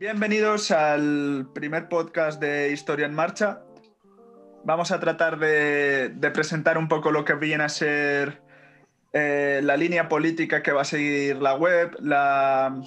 [0.00, 3.60] Bienvenidos al primer podcast de Historia en Marcha.
[4.64, 8.40] Vamos a tratar de, de presentar un poco lo que viene a ser
[9.12, 12.80] eh, la línea política que va a seguir la web, la,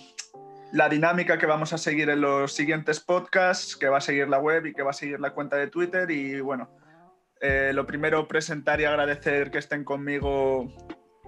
[0.72, 4.40] la dinámica que vamos a seguir en los siguientes podcasts, que va a seguir la
[4.40, 6.10] web y que va a seguir la cuenta de Twitter.
[6.10, 6.76] Y bueno,
[7.42, 10.66] eh, lo primero presentar y agradecer que estén conmigo.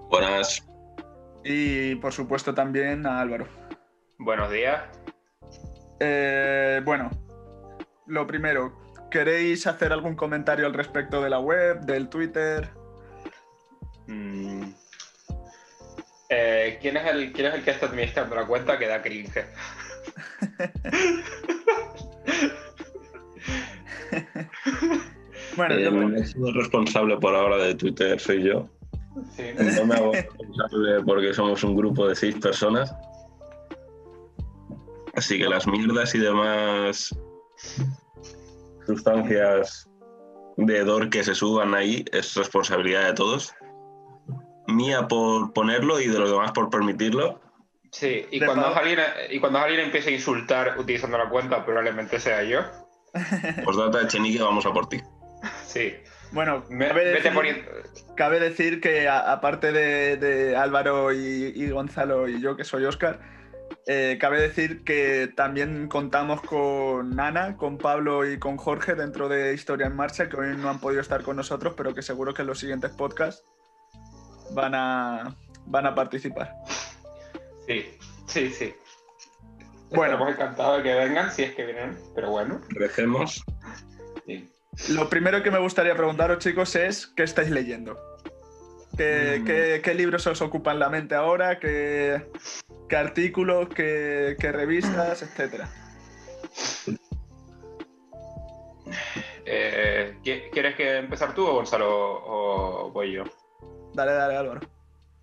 [0.09, 0.67] Buenas.
[1.43, 3.47] Y por supuesto también a Álvaro.
[4.17, 4.81] Buenos días.
[5.99, 7.09] Eh, bueno,
[8.07, 8.77] lo primero,
[9.09, 12.67] ¿queréis hacer algún comentario al respecto de la web, del Twitter?
[14.07, 14.63] Mm.
[16.29, 19.45] Eh, ¿quién, es el, ¿Quién es el que está administrando la cuenta que da cringe?
[25.55, 28.67] bueno, eh, el responsable por ahora de Twitter soy yo.
[29.35, 29.43] Sí.
[29.77, 32.93] No me hago responsable porque somos un grupo de seis personas.
[35.15, 37.15] Así que las mierdas y demás
[38.85, 39.89] sustancias
[40.57, 43.53] de hedor que se suban ahí es responsabilidad de todos.
[44.67, 47.39] Mía por ponerlo y de los demás por permitirlo.
[47.91, 48.99] Sí, y cuando, alguien,
[49.29, 52.59] y cuando alguien empiece a insultar utilizando la cuenta, probablemente sea yo.
[53.63, 55.01] Pues data de Chenique, vamos a por ti.
[55.65, 55.93] Sí.
[56.31, 57.71] Bueno, Me- cabe, decir, poniendo-
[58.17, 62.83] cabe decir que a- aparte de, de Álvaro y, y Gonzalo y yo, que soy
[62.83, 63.21] Óscar,
[63.87, 69.53] eh, cabe decir que también contamos con Ana, con Pablo y con Jorge dentro de
[69.53, 72.41] Historia en Marcha, que hoy no han podido estar con nosotros, pero que seguro que
[72.41, 73.43] en los siguientes podcasts
[74.53, 76.53] van a, van a participar.
[77.67, 77.85] Sí,
[78.27, 78.73] sí, sí.
[79.91, 80.13] Bueno.
[80.13, 82.61] Estamos encantados de que vengan, si es que vienen, pero bueno.
[82.69, 83.43] Recemos.
[84.25, 84.49] Sí.
[84.89, 87.97] Lo primero que me gustaría preguntaros, chicos, es ¿qué estáis leyendo?
[88.97, 89.45] ¿Qué, Mm.
[89.45, 91.59] qué- qué libros os ocupan la mente ahora?
[91.59, 92.25] ¿Qué,
[92.89, 93.69] qué artículos?
[93.69, 95.21] Qué, qué revistas?
[95.21, 95.69] Etcétera.
[99.45, 103.23] Eh, ¿qui- ¿Quieres que empezar tú, Gonzalo, o voy yo?
[103.93, 104.61] Dale, dale, Álvaro.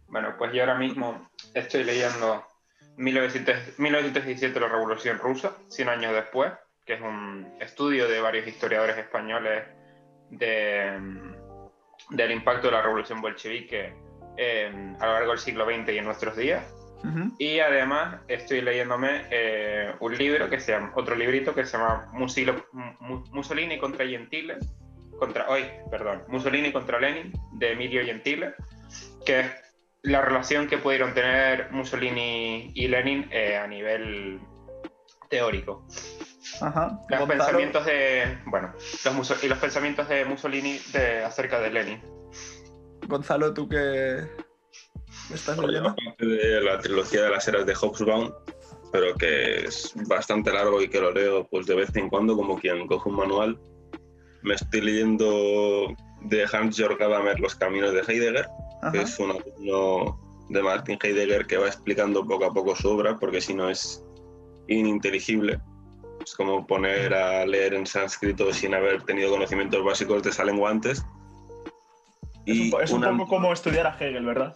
[0.08, 2.44] Bueno, pues yo ahora mismo estoy leyendo
[2.96, 6.52] 1900 1917, la Revolución Rusa, 100 años después,
[6.84, 9.64] que es un estudio de varios historiadores españoles
[10.30, 11.00] de,
[12.10, 13.94] del impacto de la Revolución bolchevique
[14.36, 16.62] eh, a lo largo del siglo XX y en nuestros días.
[17.38, 22.10] Y además estoy leyéndome eh, un libro que se llama, otro librito que se llama
[22.12, 22.64] Musilo-
[23.32, 24.58] Mussolini contra Gentile,
[25.18, 28.54] contra, hoy, perdón, Mussolini contra Lenin, de Emilio Gentile,
[29.26, 29.46] que es
[30.02, 34.40] la relación que pudieron tener Mussolini y Lenin eh, a nivel
[35.28, 35.86] teórico.
[36.60, 37.00] Ajá.
[37.08, 38.72] Los Gonzalo, pensamientos de, bueno,
[39.04, 42.02] los y los pensamientos de Mussolini de, acerca de Lenin.
[43.06, 43.68] Gonzalo, ¿tú
[45.34, 45.94] estás leyendo?
[46.18, 48.32] De la trilogía de las eras de Hobsbawm,
[48.92, 52.58] pero que es bastante largo y que lo leo pues de vez en cuando como
[52.58, 53.58] quien coge un manual.
[54.42, 58.46] Me estoy leyendo de Hans-Georg Gadamer Los caminos de Heidegger,
[58.92, 59.02] que Ajá.
[59.02, 63.40] es un alumno de Martin Heidegger que va explicando poco a poco su obra, porque
[63.40, 64.04] si no es
[64.68, 65.60] ininteligible.
[66.24, 70.70] Es como poner a leer en sánscrito sin haber tenido conocimientos básicos de esa lengua
[70.70, 71.04] antes.
[72.46, 74.54] Es un, es un una- poco como estudiar a Hegel, ¿verdad?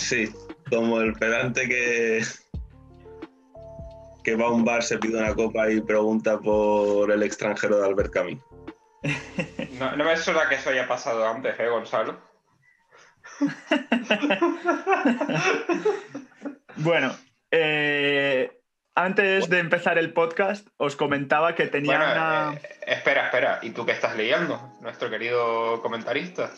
[0.00, 0.32] Sí,
[0.70, 2.22] como el pedante que,
[4.24, 7.86] que va a un bar, se pide una copa y pregunta por el extranjero de
[7.86, 8.40] Albert Camus.
[9.78, 12.18] No, no me suena que eso haya pasado antes, ¿eh, Gonzalo?
[16.76, 17.14] Bueno,
[17.50, 18.58] eh,
[18.94, 22.54] antes de empezar el podcast, os comentaba que tenía Bueno, una.
[22.54, 23.58] eh, espera, espera.
[23.62, 24.72] ¿Y tú qué estás leyendo?
[24.80, 26.50] Nuestro querido comentarista.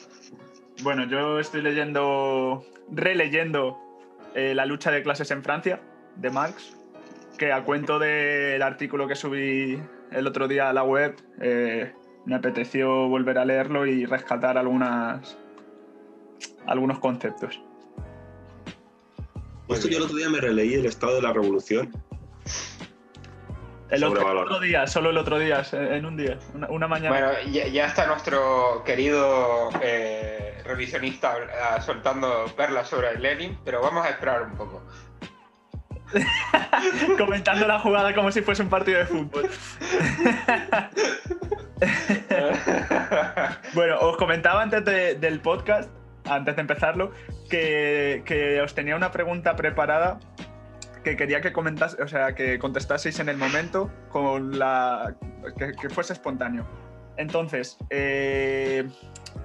[0.82, 3.78] Bueno, yo estoy leyendo, releyendo
[4.34, 5.80] eh, La lucha de clases en Francia,
[6.16, 6.76] de Marx,
[7.38, 11.92] que a cuento del artículo que subí el otro día a la web, eh,
[12.26, 15.38] me apeteció volver a leerlo y rescatar algunas,
[16.66, 17.60] algunos conceptos.
[19.68, 21.92] Justo yo el otro día me releí El Estado de la Revolución.
[23.88, 24.56] El otro, el Sobrevalorado.
[24.56, 27.10] otro día, solo el otro día, en un día, una, una mañana.
[27.10, 31.34] Bueno, ya, ya está nuestro querido eh, revisionista
[31.80, 34.82] soltando perlas sobre Lenin, pero vamos a esperar un poco.
[37.18, 39.48] comentando la jugada como si fuese un partido de fútbol.
[43.74, 45.90] Bueno, os comentaba antes de- del podcast,
[46.28, 47.12] antes de empezarlo,
[47.50, 50.18] que, que os tenía una pregunta preparada
[51.02, 55.14] que quería que comentas, o sea, que contestaseis en el momento con la
[55.58, 56.64] que, que fuese espontáneo.
[57.16, 58.88] Entonces, eh,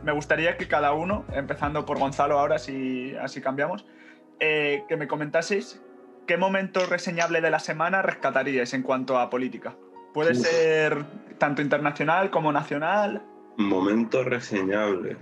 [0.03, 3.85] me gustaría que cada uno, empezando por Gonzalo ahora, si así cambiamos,
[4.39, 5.81] eh, que me comentaseis
[6.27, 9.75] ¿qué momento reseñable de la semana rescataríais en cuanto a política?
[10.13, 10.38] Puede Uf.
[10.45, 11.05] ser
[11.38, 13.23] tanto internacional como nacional.
[13.57, 15.17] Momento reseñable.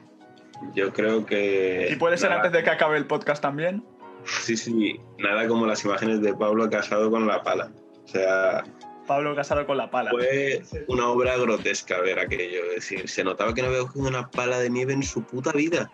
[0.74, 1.90] Yo creo que.
[1.92, 3.84] Y puede ser nada- antes de que acabe el podcast también.
[4.24, 7.72] Sí, sí, nada como las imágenes de Pablo casado con la pala.
[8.04, 8.64] O sea,
[9.06, 10.12] Pablo casado con la pala.
[10.12, 12.62] fue una obra grotesca ver aquello.
[12.70, 15.52] Es decir, se notaba que no había cogido una pala de nieve en su puta
[15.52, 15.92] vida.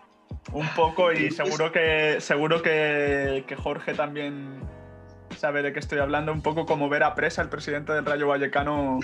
[0.52, 4.60] Un poco y seguro que seguro que, que Jorge también
[5.36, 6.32] sabe de qué estoy hablando.
[6.32, 8.98] Un poco como ver a Presa, el presidente del Rayo Vallecano,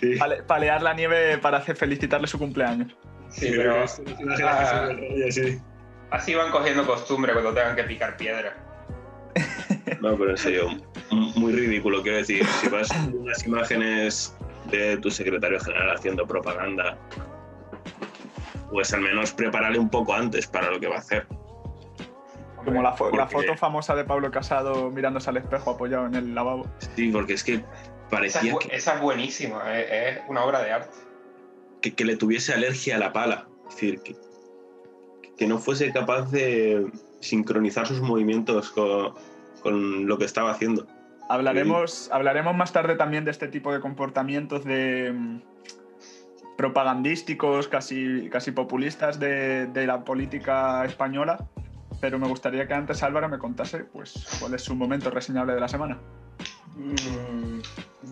[0.00, 0.16] Sí.
[0.18, 2.94] pale- palear la nieve para hacer felicitarle su cumpleaños.
[3.28, 4.88] Sí, pero Ah.
[5.30, 5.58] sí.
[6.10, 8.56] así van cogiendo costumbre cuando tengan que picar piedra.
[10.00, 10.68] No, pero en serio,
[11.10, 12.02] muy ridículo.
[12.02, 14.34] Quiero decir, si vas a unas imágenes
[14.70, 16.96] de tu secretario general haciendo propaganda,
[18.70, 21.26] pues al menos prepárale un poco antes para lo que va a hacer.
[22.64, 26.14] Como la, fo- la Porque- foto famosa de Pablo Casado mirándose al espejo apoyado en
[26.14, 26.66] el lavabo.
[26.94, 27.64] Sí, porque es que Esa
[28.10, 30.96] parecía es, bu- que, esa es buenísima, es, es una obra de arte.
[31.80, 33.48] que- que le tuviese alergia a la pala.
[33.68, 34.14] Es decir, que,
[35.38, 36.86] que no fuese capaz de
[37.20, 39.14] sincronizar sus movimientos con,
[39.60, 40.86] con lo que estaba haciendo.
[41.28, 45.40] Hablaremos, hablaremos más tarde también de este tipo de comportamientos de mm,
[46.56, 51.46] propagandísticos, casi, casi populistas de, de la política española.
[52.00, 55.60] Pero me gustaría que antes Álvaro me contase pues, cuál es su momento reseñable de
[55.60, 55.98] la semana.
[56.74, 57.60] Mm,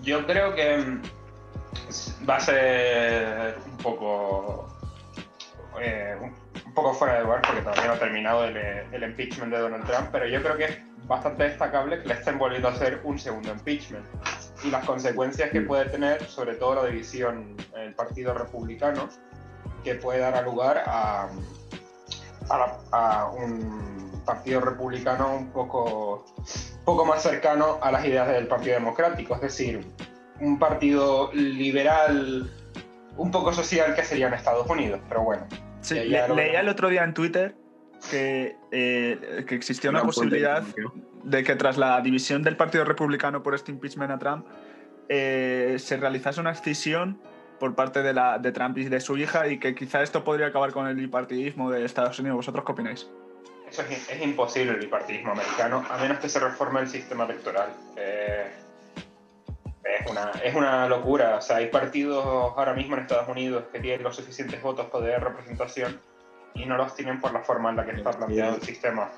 [0.03, 1.03] Yo creo que mm,
[2.29, 4.69] va a ser un poco
[5.81, 9.59] eh, un, poco fuera de lugar porque todavía no ha terminado el, el impeachment de
[9.59, 13.19] Donald Trump, pero yo creo que bastante destacable que le estén volviendo a hacer un
[13.19, 14.05] segundo impeachment.
[14.63, 19.09] Y las consecuencias que puede tener, sobre todo la división en el Partido Republicano,
[19.85, 21.29] que puede dar a lugar a,
[22.51, 26.27] a, la- a un Partido Republicano un poco
[26.85, 29.87] poco más cercano a las ideas del Partido Democrático, es decir,
[30.41, 32.51] un partido liberal,
[33.17, 35.47] un poco social que sería en Estados Unidos, pero bueno.
[35.83, 37.55] Sí, le- leía el otro día en Twitter
[38.11, 40.63] que, eh, que existía una posibilidad
[41.25, 44.47] de que tras la división del Partido Republicano por este impeachment a Trump,
[45.09, 47.21] eh, se realizase una escisión
[47.59, 50.47] por parte de, la, de Trump y de su hija y que quizá esto podría
[50.47, 52.37] acabar con el bipartidismo de Estados Unidos.
[52.37, 53.09] ¿Vosotros qué opináis?
[53.69, 57.69] Eso es, es imposible el bipartidismo americano, a menos que se reforme el sistema electoral.
[57.97, 58.47] Eh,
[59.85, 61.37] es, una, es una locura.
[61.37, 65.05] O sea, hay partidos ahora mismo en Estados Unidos que tienen los suficientes votos para
[65.05, 66.01] de representación
[66.59, 69.09] y no los tienen por la forma en la que está planteado el sistema.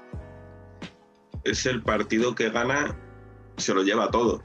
[1.44, 2.94] Es el partido que gana,
[3.56, 4.42] se lo lleva todo.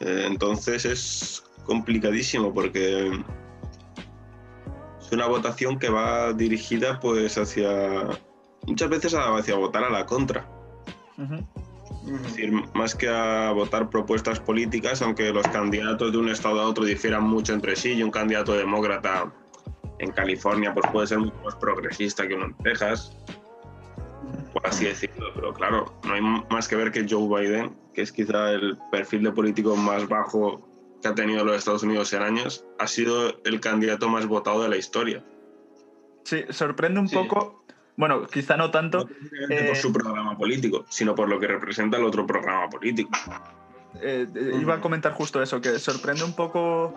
[0.00, 3.08] Eh, entonces es complicadísimo porque
[5.00, 8.08] es una votación que va dirigida pues hacia
[8.66, 10.48] muchas veces a- hacia votar a la contra.
[12.06, 16.66] Es decir, más que a votar propuestas políticas, aunque los candidatos de un estado a
[16.66, 19.30] otro difieran mucho entre sí y un candidato demócrata
[20.00, 23.16] en California pues puede ser mucho más progresista que uno en Texas,
[24.52, 26.20] por así decirlo, pero claro, no hay
[26.50, 30.66] más que ver que Joe Biden, que es quizá el perfil de político más bajo
[31.02, 34.68] que ha tenido los Estados Unidos en años, ha sido el candidato más votado de
[34.68, 35.24] la historia.
[36.24, 37.14] Sí, sorprende un Sí.
[37.16, 37.64] poco,
[37.96, 39.08] bueno, quizá no tanto,
[39.48, 43.10] No eh, por su programa político, sino por lo que representa el otro programa político.
[44.02, 46.94] eh, eh, iba a comentar justo eso, que sorprende un poco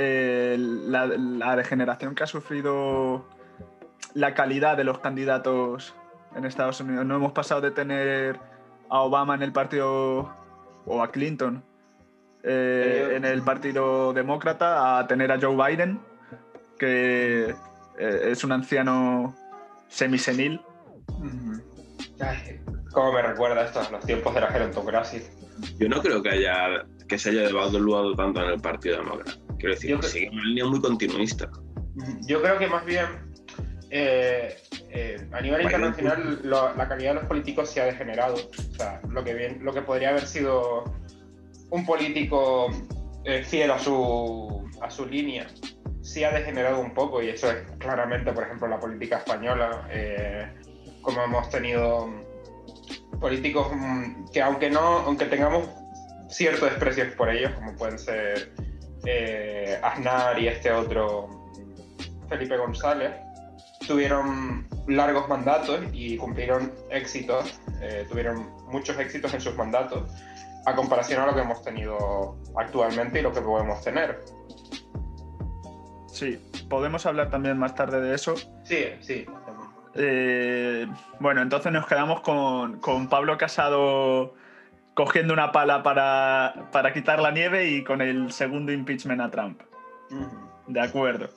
[0.00, 3.26] eh, la, la degeneración que ha sufrido
[4.14, 5.92] la calidad de los candidatos
[6.36, 7.04] en Estados Unidos.
[7.04, 8.38] No hemos pasado de tener
[8.88, 10.30] a Obama en el partido
[10.86, 11.64] o a Clinton
[12.44, 16.00] eh, en el partido demócrata a tener a Joe Biden,
[16.78, 17.54] que
[17.98, 19.34] eh, es un anciano
[19.88, 20.60] semisenil.
[22.20, 22.60] Ay,
[22.92, 25.22] ¿Cómo me recuerda esto a los tiempos de la gerontocracia?
[25.76, 29.47] Yo no creo que haya que se haya devaluado tanto en el Partido Demócrata.
[29.58, 31.50] Quiero decir, Yo que sigue una línea muy continuista.
[32.26, 33.06] Yo creo que más bien
[33.90, 34.56] eh,
[34.90, 38.34] eh, a nivel internacional lo- la calidad de los políticos se ha degenerado.
[38.34, 40.84] O sea, lo que, bien, lo que podría haber sido
[41.70, 42.68] un político
[43.24, 45.46] eh, fiel a su, a su línea
[46.00, 49.86] sí ha degenerado un poco y eso es claramente, por ejemplo, la política española,
[51.02, 52.08] como hemos tenido
[53.20, 55.68] políticos mm, que aunque no, aunque tengamos
[56.30, 58.52] cierto desprecio por ellos, como pueden ser
[59.10, 61.28] eh, Aznar y este otro
[62.28, 63.12] Felipe González,
[63.86, 70.10] tuvieron largos mandatos y cumplieron éxitos, eh, tuvieron muchos éxitos en sus mandatos,
[70.66, 74.20] a comparación a lo que hemos tenido actualmente y lo que podemos tener.
[76.08, 76.38] Sí,
[76.68, 78.34] podemos hablar también más tarde de eso.
[78.64, 79.24] Sí, sí.
[79.94, 80.86] Eh,
[81.18, 84.34] bueno, entonces nos quedamos con, con, Pablo Casado
[84.98, 89.62] cogiendo una pala para, para, quitar la nieve y con el segundo impeachment a Trump.
[90.66, 91.28] De acuerdo.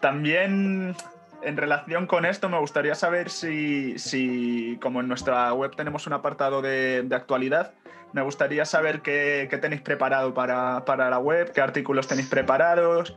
[0.00, 0.96] También
[1.42, 6.14] en relación con esto me gustaría saber si, si como en nuestra web tenemos un
[6.14, 7.74] apartado de, de actualidad,
[8.14, 13.14] me gustaría saber qué, qué tenéis preparado para, para la web, qué artículos tenéis preparados,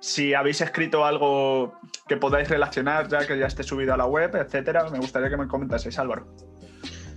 [0.00, 1.78] si habéis escrito algo
[2.08, 5.36] que podáis relacionar ya que ya esté subido a la web, etcétera, me gustaría que
[5.36, 6.26] me comentaseis, Álvaro.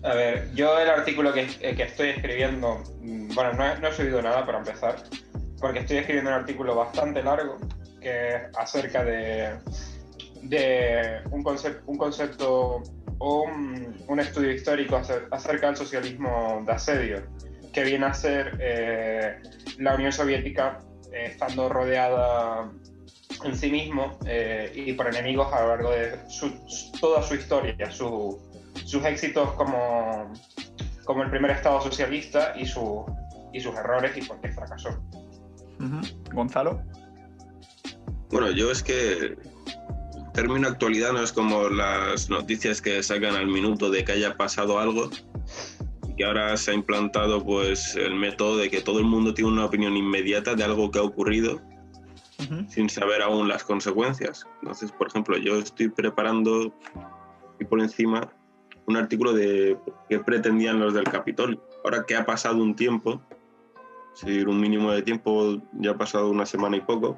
[0.03, 3.87] A ver, yo el artículo que, eh, que estoy escribiendo, mm, bueno, no he, no
[3.87, 4.95] he, subido nada para empezar,
[5.59, 7.57] porque estoy escribiendo un artículo bastante largo
[8.01, 9.59] que es acerca de,
[10.41, 12.81] de un, concepto, un concepto
[13.19, 14.99] o un, estudio histórico
[15.31, 17.23] acerca del socialismo de asedio,
[17.71, 19.39] que viene a ser eh,
[19.77, 20.79] la Unión Soviética
[21.13, 22.71] eh, estando rodeada
[23.43, 24.19] en sí mismo
[24.75, 26.51] y por enemigos a lo largo de su,
[26.99, 28.50] toda su historia, su,
[28.91, 30.33] sus éxitos como,
[31.05, 33.05] como el primer Estado socialista y, su,
[33.53, 34.89] y sus errores y por qué fracasó.
[35.79, 36.33] Uh -huh.
[36.33, 36.81] Gonzalo.
[38.31, 39.37] Bueno, yo es que
[40.33, 44.77] término actualidad no es como las noticias que sacan al minuto de que haya pasado
[44.77, 45.09] algo,
[46.17, 49.65] que ahora se ha implantado pues el método de que todo el mundo tiene una
[49.65, 51.61] opinión inmediata de algo que ha ocurrido
[52.39, 52.67] uh -huh.
[52.67, 54.45] sin saber aún las consecuencias.
[54.61, 56.73] Entonces, por ejemplo, yo estoy preparando
[57.57, 58.29] y por encima
[58.91, 59.77] un artículo de
[60.09, 61.61] qué pretendían los del Capitolio.
[61.83, 63.21] Ahora que ha pasado un tiempo,
[64.13, 67.17] si un mínimo de tiempo, ya ha pasado una semana y poco,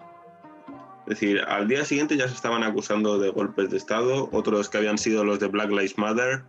[1.05, 4.77] es decir, al día siguiente ya se estaban acusando de golpes de Estado, otros que
[4.77, 6.43] habían sido los de Black Lives Matter,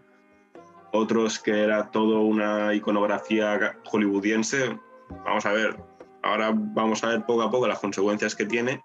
[0.92, 4.78] otros que era todo una iconografía hollywoodiense.
[5.24, 5.76] Vamos a ver,
[6.22, 8.80] ahora vamos a ver poco a poco las consecuencias que tiene,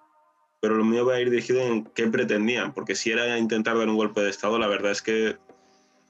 [0.59, 3.87] pero lo mío va a ir dirigido en qué pretendían, porque si era intentar dar
[3.87, 5.37] un golpe de Estado, la verdad es que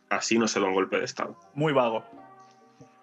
[0.09, 1.37] así no se da un golpe de Estado.
[1.53, 2.05] Muy vago.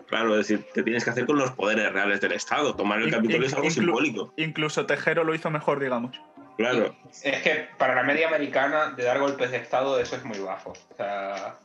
[0.08, 2.76] Claro, es decir, te tienes que hacer con los poderes reales del Estado.
[2.76, 4.34] Tomar el Capitolio in, es algo inclu simbólico.
[4.36, 6.20] Incluso Tejero lo hizo mejor, digamos.
[6.56, 6.96] Claro.
[7.22, 10.70] Es que para la media americana, de dar golpes de Estado, eso es muy bajo.
[10.70, 11.56] O sea,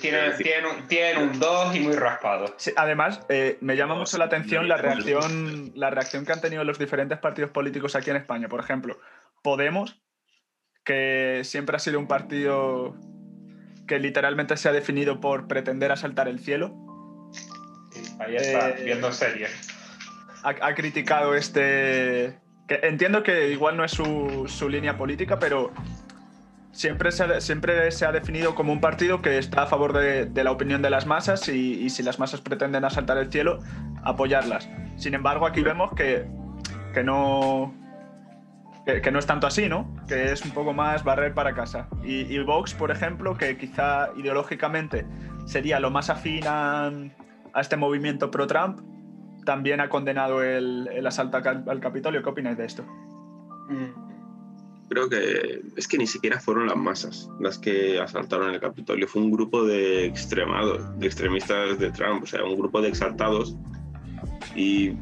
[0.00, 2.54] tienen, tienen, tienen un 2 y muy raspado.
[2.56, 6.64] Sí, además, eh, me llama mucho la atención la reacción, la reacción que han tenido
[6.64, 8.48] los diferentes partidos políticos aquí en España.
[8.48, 8.98] Por ejemplo,
[9.42, 10.02] Podemos,
[10.84, 12.96] que siempre ha sido un partido
[13.86, 16.74] que literalmente se ha definido por pretender asaltar el cielo.
[18.18, 19.50] Ahí está, eh, viendo series.
[20.42, 22.38] Ha, ha, criticado este.
[22.68, 25.72] Que entiendo que igual no es su, su línea política, pero
[26.72, 30.26] siempre se, ha, siempre se ha definido como un partido que está a favor de,
[30.26, 33.60] de la opinión de las masas y, y, si las masas pretenden asaltar el cielo,
[34.04, 34.68] apoyarlas.
[34.96, 36.26] Sin embargo, aquí vemos que,
[36.92, 37.74] que no.
[38.86, 39.92] Que, no es tanto así, ¿no?
[40.06, 41.88] Que es un poco más barrer para casa.
[42.04, 45.04] Y, y Vox, por ejemplo, que quizá ideológicamente
[45.44, 46.92] sería lo más afín a,
[47.60, 48.80] este movimiento pro-Trump,
[49.44, 52.22] también ha condenado el, el asalto al Capitolio.
[52.22, 52.84] ¿Qué opináis de esto?
[54.88, 59.22] Creo que es que ni siquiera fueron las masas las que asaltaron el Capitolio, fue
[59.22, 63.56] un grupo de extremados, de extremistas de Trump, o sea, un grupo de exaltados
[64.54, 64.92] y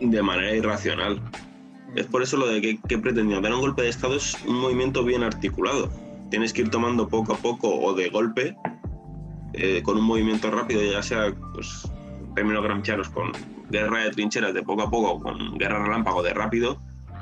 [0.00, 1.20] de manera irracional.
[1.94, 4.60] Es por eso lo de que, que pretendían dar un golpe de Estado es un
[4.60, 5.90] movimiento bien articulado.
[6.30, 8.56] Tienes que ir tomando poco a poco o de golpe
[9.54, 11.90] eh, con un movimiento rápido, ya sea, pues,
[12.20, 13.32] en términos gramscianos, con
[13.70, 16.78] guerra de trincheras de poco a poco, con guerra relámpago de rápido,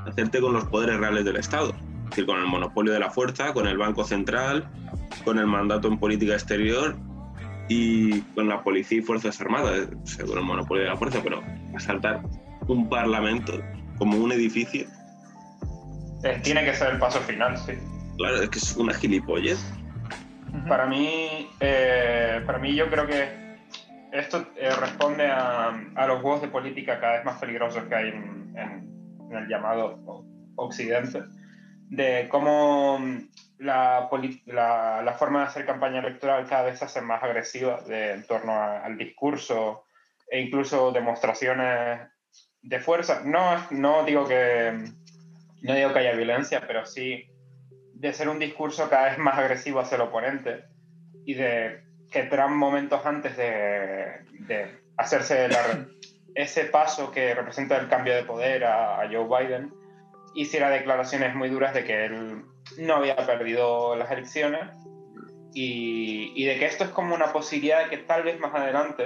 [0.07, 1.71] hacerte con los poderes reales del Estado.
[2.05, 4.69] Es decir, con el monopolio de la fuerza, con el Banco Central,
[5.25, 6.97] con el mandato en política exterior
[7.69, 11.21] y con la policía y fuerzas armadas, o sea, con el monopolio de la fuerza,
[11.23, 11.43] pero
[11.75, 12.23] asaltar
[12.69, 13.61] un parlamento
[13.99, 14.87] como un edificio.
[16.25, 17.73] Eh, tiene que ser el paso final, sí.
[18.17, 19.59] Claro, es que es una gilipollez.
[20.69, 23.47] Para mí, eh, para mí yo creo que
[24.13, 28.09] esto eh, responde a, a, los juegos de política cada vez más peligrosos que hay
[28.09, 30.25] en, en, en el llamado
[30.57, 31.23] Occidente,
[31.91, 32.99] de cómo
[33.59, 34.09] la,
[34.47, 38.27] la, la, forma de hacer campaña electoral cada vez se hace más agresiva de, en
[38.27, 39.85] torno a, al discurso
[40.29, 42.01] e incluso demostraciones
[42.67, 43.23] de fuerza.
[43.25, 44.91] No, no, digo que,
[45.63, 47.29] no digo que haya violencia, pero sí
[47.95, 50.65] de ser un discurso cada vez más agresivo hacia el oponente
[51.25, 55.87] y de que Trump momentos antes de, de hacerse la,
[56.35, 59.73] ese paso que representa el cambio de poder a, a, Joe Biden
[60.35, 62.45] hiciera declaraciones muy duras de que él
[62.79, 64.69] no había perdido las elecciones
[65.55, 69.05] y, y de que esto es como una posibilidad de que tal vez más adelante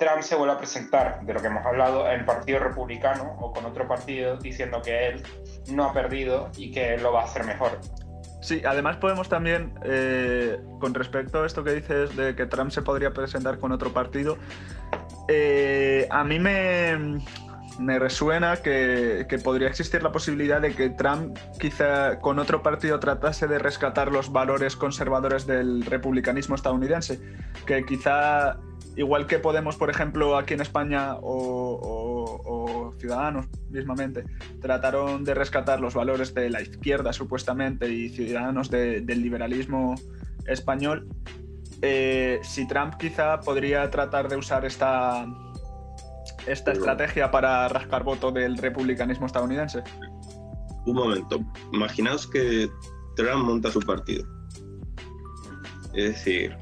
[0.00, 3.52] Trump se vuelva a presentar, de lo que hemos hablado, en el Partido Republicano o
[3.52, 5.22] con otro partido diciendo que él
[5.72, 7.78] no ha perdido y que lo va a hacer mejor.
[8.40, 12.80] Sí, además podemos también, eh, con respecto a esto que dices de que Trump se
[12.80, 14.38] podría presentar con otro partido,
[15.28, 17.20] eh, a mí me,
[17.78, 22.98] me resuena que, que, podría existir la posibilidad de que Trump quizá con otro partido
[23.00, 27.20] tratase de rescatar los valores conservadores del republicanismo estadounidense,
[27.66, 28.56] que quizá
[29.00, 34.24] igual que Podemos, por ejemplo, aquí en España o, Ciudadanos mismamente,
[34.60, 39.94] trataron de rescatar los valores de la izquierda supuestamente y Ciudadanos del liberalismo
[40.46, 41.08] español,
[41.80, 45.24] eh, si Trump quizá podría tratar de usar esta,
[46.46, 49.82] esta estrategia para rascar voto del republicanismo estadounidense.
[50.84, 51.40] Un momento,
[51.72, 52.68] imaginaos que
[53.16, 54.26] Trump monta su partido.
[55.94, 56.54] Es decir,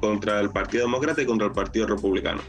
[0.00, 2.40] contra el Partido Demócrata y contra el Partido Republicano.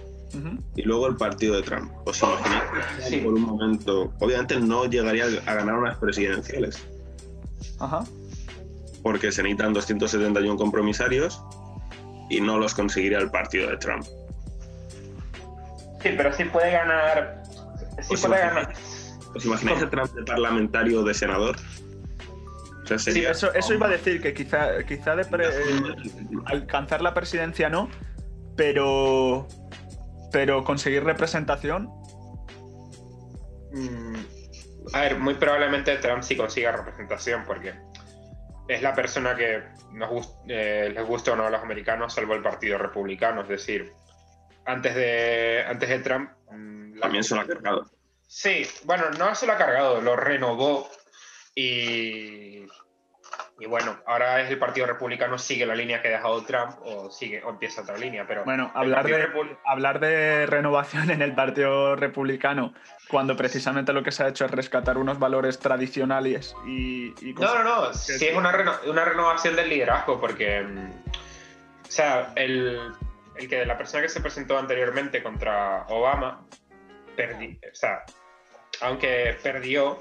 [0.76, 1.92] Y luego el partido de Trump.
[2.06, 4.14] ¿Os imagináis por un momento?
[4.20, 6.88] Obviamente no llegaría a ganar unas presidenciales.
[7.80, 8.04] Ajá.
[9.02, 11.42] Porque se necesitan 271 compromisarios
[12.30, 14.06] y no los conseguiría el partido de Trump.
[16.02, 17.44] Sí, pero sí puede ganar.
[18.02, 18.74] Sí puede ganar.
[19.36, 21.58] ¿Os imagináis el Trump de parlamentario o de senador?
[22.98, 25.26] Sí, eso, eso, iba a decir, que quizá, quizá de
[26.46, 27.90] alcanzar la presidencia no,
[28.56, 29.48] pero,
[30.32, 31.90] pero conseguir representación.
[33.72, 34.16] Mm,
[34.94, 37.76] a ver, muy probablemente Trump sí consiga representación, porque
[38.68, 42.42] es la persona que nos eh, les gusta o no a los americanos, salvo el
[42.42, 43.42] Partido Republicano.
[43.42, 43.92] Es decir,
[44.66, 46.32] antes de, antes de Trump.
[46.52, 47.90] Mm, También se lo ha cargado.
[48.28, 50.88] Sí, bueno, no se lo ha cargado, lo renovó
[51.56, 52.68] y,
[53.60, 57.10] y bueno, ahora es el Partido Republicano sigue la línea que ha dejado Trump o
[57.10, 59.28] sigue o empieza otra línea, pero bueno, hablar de,
[59.66, 62.74] hablar de renovación en el Partido Republicano
[63.10, 67.64] cuando precisamente lo que se ha hecho es rescatar unos valores tradicionales y, no, no,
[67.64, 70.92] no, sí es una, una renovación del liderazgo porque mm,
[71.90, 72.94] o sea, el,
[73.36, 76.46] el que la persona que se presentó anteriormente contra Obama
[77.16, 78.04] perdi, o sea,
[78.82, 80.00] aunque perdió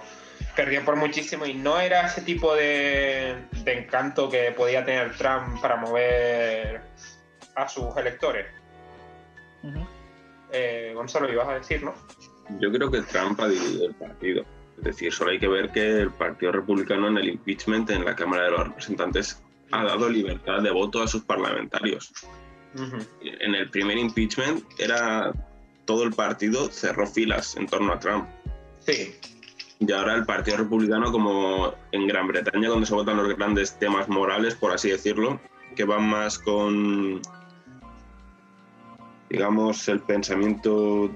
[0.59, 5.77] perdió por muchísimo y no era ese tipo de, encanto que podía tener Trump para
[5.77, 6.81] mover
[7.55, 8.45] a sus electores.
[10.51, 11.95] Eh, Gonzalo, ibas a decir, ¿no?
[12.59, 14.45] Yo creo que Trump ha dividido el partido.
[14.79, 18.17] Es decir, solo hay que ver que el Partido Republicano en el impeachment en la
[18.17, 19.41] Cámara de los Representantes
[19.71, 22.13] ha dado libertad de voto a sus parlamentarios.
[23.23, 25.33] En el primer impeachment era
[25.85, 28.29] todo el partido cerró filas en torno a Trump.
[28.81, 29.15] Sí.
[29.81, 34.09] Y ahora el Partido Republicano, como en Gran Bretaña, donde se votan los grandes temas
[34.09, 35.41] morales, por así decirlo,
[35.77, 37.23] que van más con,
[39.31, 41.11] digamos, el pensamiento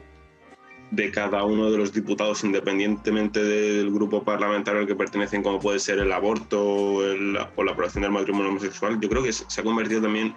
[0.93, 5.81] de cada uno de los diputados, independientemente del grupo parlamentario al que pertenecen, como puede
[5.81, 10.03] ser el aborto o, la aprobación del matrimonio homosexual, yo creo que se ha convertido
[10.03, 10.35] también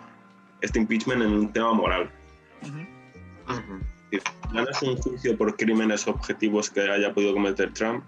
[0.61, 2.09] este impeachment en un tema moral.
[2.63, 3.94] Ya
[4.53, 8.03] no es un juicio por crímenes objetivos que haya podido cometer Trump,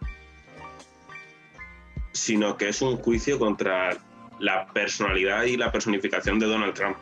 [2.11, 3.97] sino que es un juicio contra
[4.39, 6.97] la personalidad y la personificación de Donald Trump,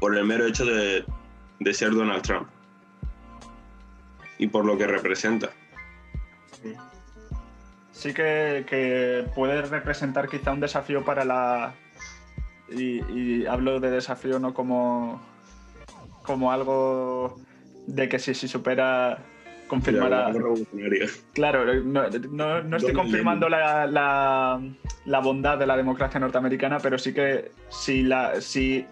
[0.00, 1.04] por el mero hecho de,
[1.72, 2.48] ser Donald Trump
[4.38, 5.50] y por lo que representa.
[7.92, 11.74] Sí que, puede representar quizá un desafío para la...
[12.70, 15.20] Y hablo de desafío no como,
[16.22, 17.40] como algo
[17.88, 19.18] de que si se supera
[19.66, 20.32] confirmará.
[21.32, 27.50] Claro, no, no, estoy confirmando la, la, bondad de la democracia norteamericana, pero sí que
[27.68, 28.86] si, la, si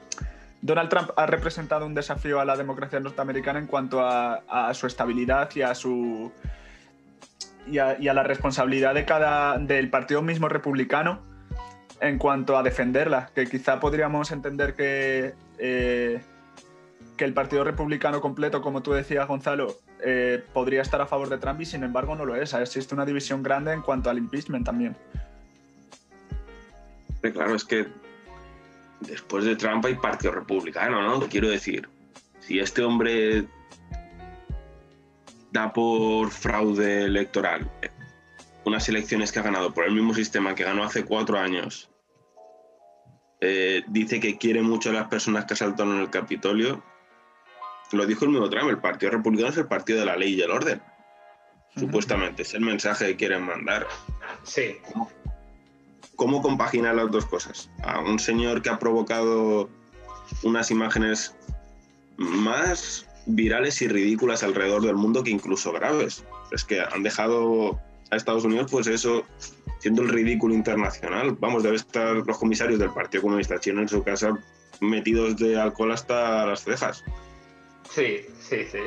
[0.60, 4.86] Donald Trump ha representado un desafío a la democracia norteamericana en cuanto a, a su
[4.86, 6.32] estabilidad y a su
[7.66, 11.20] y a, y a, la responsabilidad de cada del partido mismo republicano
[12.00, 16.20] en cuanto a defenderla, que quizá podríamos entender que eh,
[17.16, 21.38] que el Partido Republicano completo, como tú decías, Gonzalo, eh, podría estar a favor de
[21.38, 22.52] Trump y sin embargo no lo es.
[22.54, 24.96] Existe una división grande en cuanto al impeachment también.
[27.20, 27.86] Claro, es que
[29.00, 31.26] después de Trump hay Partido Republicano, ¿no?
[31.26, 31.88] Quiero decir,
[32.40, 33.46] si este hombre
[35.52, 37.70] da por fraude electoral
[38.64, 41.88] unas elecciones que ha ganado por el mismo sistema que ganó hace cuatro años,
[43.40, 46.82] eh, dice que quiere mucho a las personas que asaltaron el Capitolio,
[47.92, 50.42] lo dijo el mismo Trump, el Partido Republicano es el partido de la ley y
[50.42, 50.80] el orden.
[51.76, 53.86] Supuestamente, es el mensaje que quieren mandar.
[54.42, 54.76] Sí.
[56.16, 57.70] ¿Cómo, compaginar las dos cosas?
[57.82, 59.68] A un señor que ha provocado
[60.42, 61.34] unas imágenes
[62.16, 66.24] más virales y ridículas alrededor del mundo que incluso graves.
[66.52, 67.78] Es que han dejado
[68.10, 69.24] a Estados Unidos, pues eso,
[69.80, 71.36] siendo el ridículo internacional.
[71.38, 74.38] Vamos, debe estar los comisarios del Partido Comunista Chino en su casa
[74.80, 77.04] metidos de alcohol hasta las cejas.
[77.90, 78.82] Sí, sí, sí.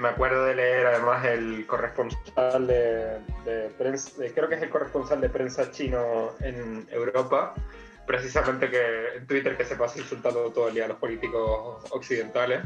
[0.00, 5.28] me acuerdo de leer además el corresponsal de, prensa, creo que es el corresponsal de
[5.28, 7.54] prensa chino en Europa,
[8.06, 12.62] precisamente que en Twitter que se pasa insultando todo el día a los políticos occidentales.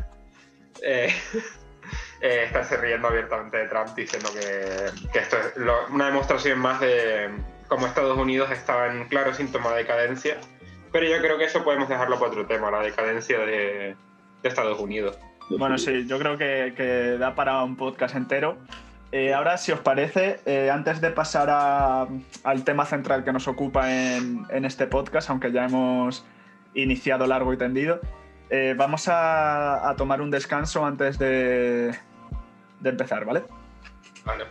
[0.83, 1.13] Eh,
[2.21, 5.57] eh, estarse riendo abiertamente de Trump diciendo que, esto es
[5.91, 7.31] una demostración más de
[7.69, 10.39] cómo Estados Unidos estaba en claro síntoma de decadencia.
[10.91, 13.95] Pero yo creo que eso podemos dejarlo para otro tema, la decadencia de,
[14.43, 15.19] Estados Unidos.
[15.51, 18.59] Bueno, sí, yo creo que, da para un podcast entero.
[19.11, 21.49] Eh, ahora, si os parece, eh, antes de pasar
[22.45, 26.27] al tema central que nos ocupa en, en, este podcast, aunque ya hemos
[26.75, 28.01] iniciado largo y tendido,
[28.51, 31.95] eh, vamos a, tomar un descanso antes de,
[32.83, 33.45] empezar, ¿vale?
[34.25, 34.45] Vale.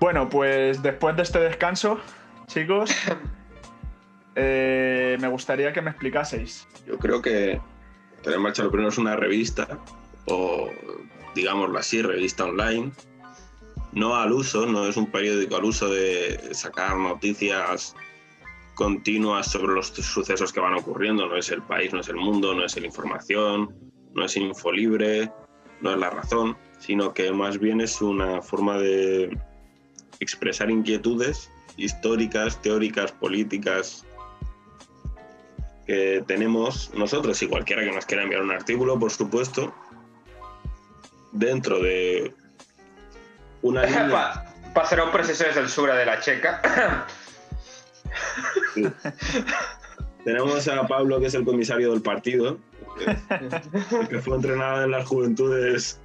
[0.00, 2.00] Bueno, pues después de este descanso,
[2.46, 2.90] chicos,
[4.34, 6.66] eh, me gustaría que me explicaseis.
[6.86, 7.60] Yo creo que
[8.22, 9.78] tener en marcha lo primero es una revista,
[10.26, 10.68] o
[11.34, 12.92] digámoslo así, revista online.
[13.92, 17.94] No al uso, no es un periódico al uso de sacar noticias
[18.74, 21.26] continuas sobre los sucesos que van ocurriendo.
[21.26, 23.74] No es el país, no es el mundo, no es la información,
[24.14, 25.30] no es Infolibre,
[25.80, 29.36] no es la razón, sino que más bien es una forma de
[30.20, 34.06] expresar inquietudes históricas, teóricas, políticas
[35.90, 39.74] que tenemos nosotros y cualquiera que nos quiera enviar un artículo, por supuesto,
[41.32, 42.32] dentro de
[43.62, 44.44] una línea...
[44.72, 47.06] Pasará un proceso de censura de la checa.
[50.24, 52.58] Tenemos a Pablo, que es el comisario del partido,
[54.08, 55.98] que fue entrenado en las juventudes.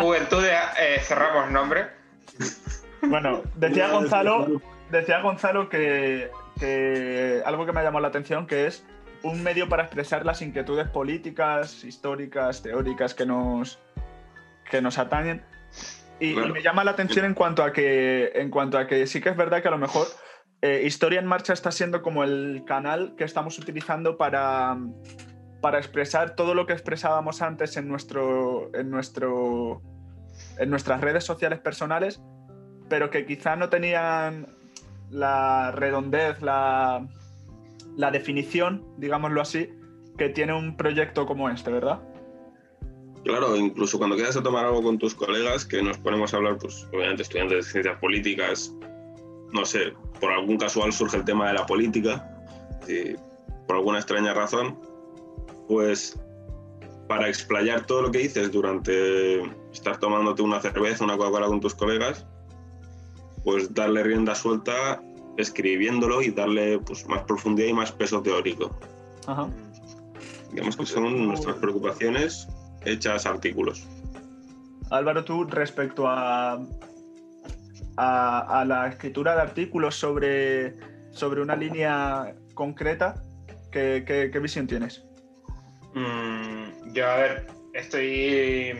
[0.00, 1.88] Juventudes, eh, cerramos nombre.
[3.02, 6.30] Bueno, decía Gonzalo, decía Gonzalo que,
[7.44, 8.84] algo que me llamó la atención, que es
[9.22, 13.78] un medio para expresar las inquietudes políticas, históricas, teóricas que nos,
[14.70, 15.42] que nos atañen.
[16.20, 19.28] Y, me llama la atención en cuanto a que, en cuanto a que sí que
[19.28, 20.06] es verdad que a lo mejor
[20.62, 24.76] eh, Historia en Marcha está siendo como el canal que estamos utilizando para,
[25.60, 29.80] para expresar todo lo que expresábamos antes en, nuestro, en, nuestro,
[30.58, 32.20] en nuestras redes sociales personales,
[32.88, 34.57] pero que quizá no tenían
[35.10, 37.06] la redondez, la,
[37.96, 39.70] la definición, digámoslo así,
[40.16, 42.00] que tiene un proyecto como este, ¿verdad?
[43.24, 46.58] Claro, incluso cuando quedas a tomar algo con tus colegas, que nos ponemos a hablar,
[46.58, 48.74] pues obviamente estudiantes de ciencias políticas,
[49.52, 52.24] no sé, por algún casual surge el tema de la política,
[52.86, 53.16] y
[53.66, 54.78] por alguna extraña razón,
[55.68, 56.18] pues
[57.08, 59.42] para explayar todo lo que dices durante
[59.72, 62.26] estar tomándote una cerveza, una Coca-Cola con tus colegas,
[63.44, 65.00] pues darle rienda suelta
[65.36, 68.76] escribiéndolo y darle pues, más profundidad y más peso teórico.
[69.26, 69.48] Ajá.
[70.52, 72.48] Digamos que son nuestras preocupaciones
[72.84, 73.86] hechas artículos.
[74.90, 76.58] Álvaro, tú respecto a,
[77.98, 80.76] a, la escritura de artículos sobre,
[81.10, 83.22] sobre una línea concreta,
[83.70, 85.04] ¿qué, visión tienes?
[85.94, 88.72] Mm, yo, a ver, estoy...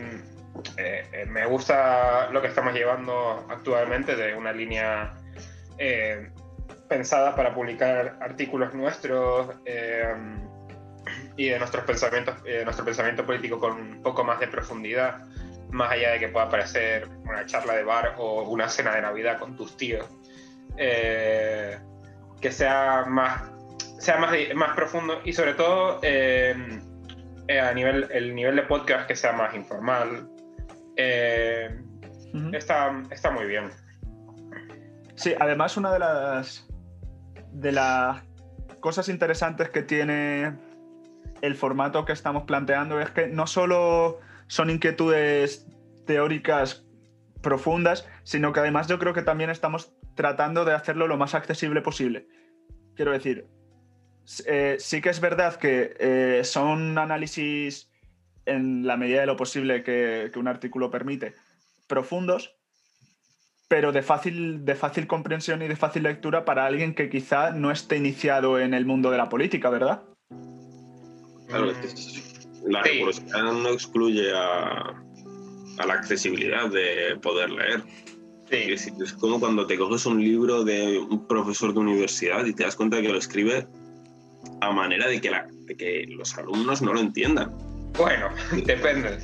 [0.77, 5.13] Eh, eh, me gusta lo que estamos llevando actualmente de una línea
[5.77, 6.31] eh,
[6.87, 9.55] pensada para publicar artículos nuestros
[11.37, 15.23] y de nuestros pensamientos, nuestro pensamiento político con un poco más de profundidad,
[15.69, 19.39] más allá de que pueda parecer una charla de bar o una cena de Navidad
[19.39, 20.05] con tus tíos,
[20.75, 23.51] que sea más,
[23.99, 29.31] sea más, más profundo y sobre todo a nivel, el nivel de podcast que sea
[29.33, 30.27] más informal.
[32.53, 33.69] Está, está muy bien.
[35.15, 36.65] Sí, además una de las
[37.51, 38.23] de las
[38.79, 40.53] cosas interesantes que tiene
[41.41, 45.67] el formato que estamos planteando es que no solo son inquietudes
[46.05, 46.85] teóricas
[47.41, 51.81] profundas, sino que además yo creo que también estamos tratando de hacerlo lo más accesible
[51.81, 52.27] posible.
[52.95, 53.47] Quiero decir,
[54.45, 57.88] eh, sí que es verdad que eh, son análisis
[58.49, 61.35] en la medida de lo posible que, un artículo permite,
[61.87, 62.55] profundos,
[63.67, 67.71] pero de fácil, de fácil comprensión y de fácil lectura para alguien que quizá no
[67.71, 70.03] esté iniciado en el mundo de la política, ¿verdad?
[71.47, 71.71] Claro,
[72.65, 72.83] la
[73.53, 74.93] no excluye a,
[75.85, 77.83] la accesibilidad de poder leer.
[78.49, 82.75] Es, como cuando te coges un libro de un profesor de universidad y te das
[82.75, 83.67] cuenta de que lo escribe
[84.61, 85.31] a manera de que,
[85.77, 87.55] que los alumnos no lo entiendan.
[87.99, 88.29] Bueno,
[88.65, 89.19] depende.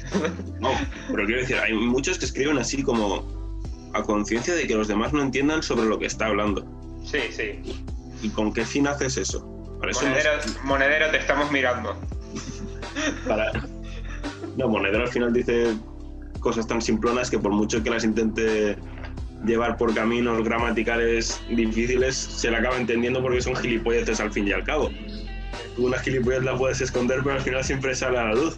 [0.60, 0.72] No,
[1.08, 3.26] pero quiero decir, hay muchos que escriben así como
[3.94, 6.66] a conciencia de que los demás no entiendan sobre lo que está hablando.
[7.04, 7.62] Sí, sí.
[8.22, 9.48] ¿Y con qué fin haces eso?
[9.80, 10.30] Para eso monedero,
[10.64, 11.96] monedero, te estamos mirando.
[13.28, 13.52] Para...
[14.58, 15.76] No, Monedero al final dice
[16.40, 18.78] cosas tan simplonas que por mucho que las intente
[19.46, 24.52] llevar por caminos gramaticales difíciles, se le acaba entendiendo porque son gilipolleces al fin y
[24.54, 24.90] al cabo.
[25.78, 28.58] Una gilipollez la puedes esconder, pero al final siempre sale a la luz.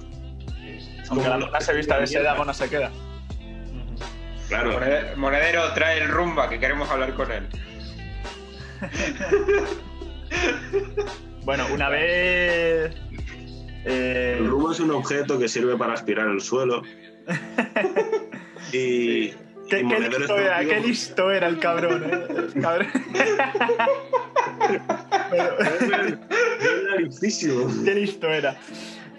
[1.09, 2.91] Aunque la luna se vista de seda, no se queda.
[4.49, 4.79] Claro.
[5.17, 7.47] Monedero, trae el rumba, que queremos hablar con él.
[11.43, 12.95] bueno, una vez...
[13.85, 16.81] Eh, el rumba es un objeto que sirve para aspirar el suelo.
[18.71, 19.33] y...
[19.69, 22.47] ¿Qué, listo era, qué listo era el cabrón, ¿eh?
[22.61, 22.87] cabrón.
[27.83, 28.55] qué listo era.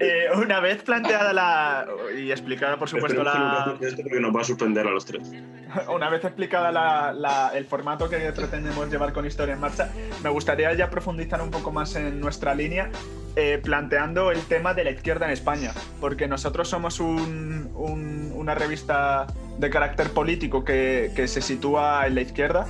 [0.00, 1.86] Eh, una vez planteada la.
[2.16, 3.76] y explicada, por supuesto, la.
[3.78, 5.30] porque nos va a suspender a los tres.
[5.94, 9.90] Una vez explicada el formato que pretendemos llevar con Historia en Marcha,
[10.22, 12.90] me gustaría ya profundizar un poco más en nuestra línea,
[13.36, 15.72] eh, planteando el tema de la izquierda en España.
[16.00, 19.26] Porque nosotros somos una revista
[19.58, 22.66] de carácter político que, que se sitúa en la izquierda,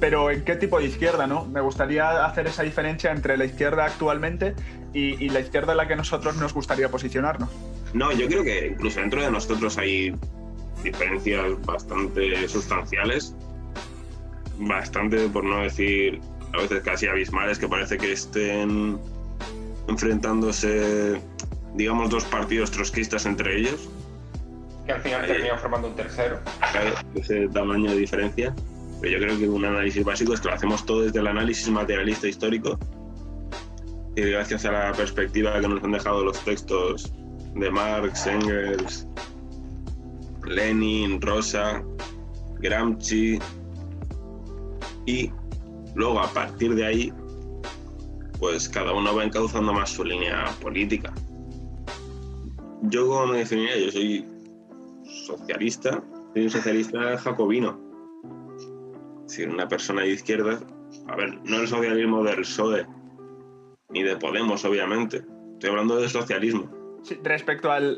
[0.00, 1.26] pero ¿en qué tipo de izquierda?
[1.26, 1.44] ¿no?
[1.44, 4.54] Me gustaría hacer esa diferencia entre la izquierda actualmente
[4.92, 7.50] y, la izquierda en la que nosotros nos gustaría posicionarnos.
[7.92, 10.14] No, yo creo que incluso dentro de nosotros hay
[10.82, 13.36] diferencias bastante sustanciales,
[14.58, 16.20] bastante, por no decir
[16.54, 18.98] a veces casi abismales, que parece que estén
[19.86, 21.20] enfrentándose,
[21.74, 23.88] digamos, dos partidos trotskistas entre ellos.
[24.86, 26.40] Que al final terminan formando un tercero.
[27.14, 28.54] Ese tamaño de diferencia.
[29.00, 31.68] Pero yo creo que un análisis básico es que lo hacemos todo desde el análisis
[31.70, 32.78] materialista histórico
[34.16, 37.12] y gracias a la perspectiva que nos han dejado los textos
[37.54, 39.06] de Marx, Engels,
[40.44, 41.82] Lenin, Rosa,
[42.58, 43.38] Gramsci
[45.06, 45.30] y
[45.94, 47.12] luego a partir de ahí
[48.38, 51.12] pues cada uno va encauzando más su línea política.
[52.82, 54.26] Yo como me definiría, yo soy
[55.26, 57.89] socialista, soy un socialista jacobino
[59.30, 60.58] decir, una persona de izquierda,
[61.08, 62.86] a ver, no el socialismo del PSOE,
[63.90, 65.24] ni de Podemos, obviamente.
[65.52, 66.70] Estoy hablando del socialismo.
[67.02, 67.94] Sí, respecto al...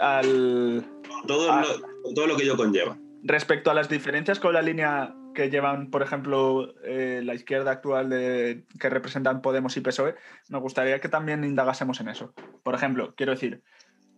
[1.26, 2.96] todo, lo, todo lo que ello conlleva.
[3.22, 8.10] Respecto a las diferencias con la línea que llevan, por ejemplo, eh, la izquierda actual
[8.10, 10.14] de, que representan Podemos y PSOE,
[10.48, 12.34] me gustaría que también indagásemos en eso.
[12.62, 13.62] Por ejemplo, quiero decir,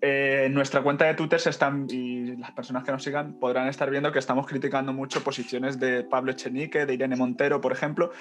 [0.00, 4.12] eh, nuestra cuenta de Twitter están, y las personas que nos sigan podrán estar viendo
[4.12, 8.12] que estamos criticando mucho posiciones de Pablo Echenique, de Irene Montero, por ejemplo.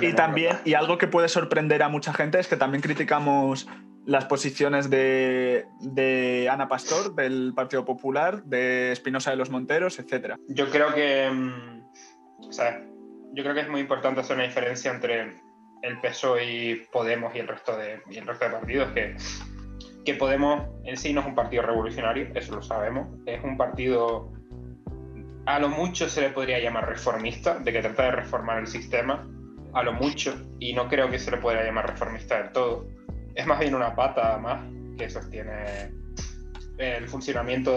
[0.00, 3.66] Y también, y algo que puede sorprender a mucha gente es que también criticamos
[4.04, 10.36] las posiciones de, Ana Pastor, del Partido Popular, de Espinosa de los Monteros, etc.
[10.48, 11.30] Yo creo que.
[11.30, 11.82] Mm,
[13.34, 15.40] yo creo que es muy importante hacer una diferencia entre
[15.82, 19.16] el PSOE y Podemos y el resto de, y el resto de partidos que
[20.04, 24.32] que Podemos en sí no es un partido revolucionario, eso lo sabemos, es un partido
[25.46, 29.26] a lo mucho se le podría llamar reformista, de que trata de reformar el sistema,
[29.72, 32.86] a lo mucho, y no creo que se le podría llamar reformista del todo.
[33.34, 34.64] Es más bien una pata más
[34.96, 35.90] que sostiene
[36.78, 37.74] el funcionamiento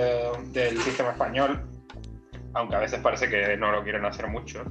[0.51, 1.67] del sistema español,
[2.53, 4.63] aunque a veces parece que no lo quieren hacer mucho.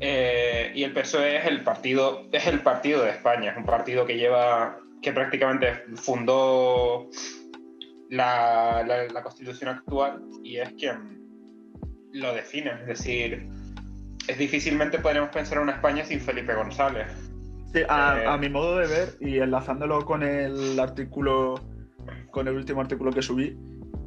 [0.00, 4.06] Eh, y el PSOE es el partido, es el partido de España, es un partido
[4.06, 7.08] que lleva que prácticamente fundó
[8.10, 11.22] la, la, constitución actual y es quien
[12.12, 12.72] lo define.
[12.80, 13.48] Es decir,
[14.26, 17.06] es difícilmente podremos pensar en una España sin Felipe González.
[17.72, 21.54] Sí, a, eh, a, mi modo de ver, y enlazándolo con el artículo,
[22.30, 23.56] con el último artículo que subí,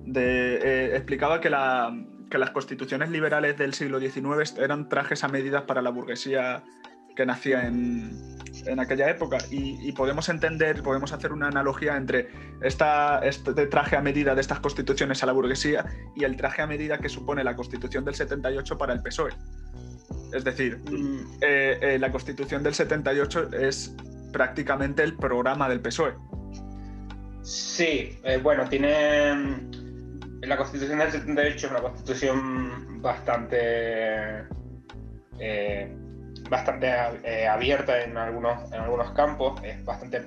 [0.05, 1.95] de, eh, explicaba que, la,
[2.29, 6.63] que las constituciones liberales del siglo XIX eran trajes a medidas para la burguesía
[7.15, 8.31] que nacía en,
[8.65, 12.29] en aquella época y, podemos entender, podemos hacer una analogía entre
[12.61, 16.67] esta, este traje a medida de estas constituciones a la burguesía y el traje a
[16.67, 19.31] medida que supone la constitución del 78 para el PSOE.
[20.33, 23.95] Es decir, mm, eh, eh, la constitución del 78 es
[24.31, 26.13] prácticamente el programa del PSOE.
[27.41, 29.33] Sí, eh, bueno, tiene...
[29.33, 29.71] Mm,
[30.41, 34.47] la constitución del 78 es una constitución bastante
[36.51, 36.91] bastante
[37.23, 40.21] eh, abierta en algunos, en algunos campos, es bastante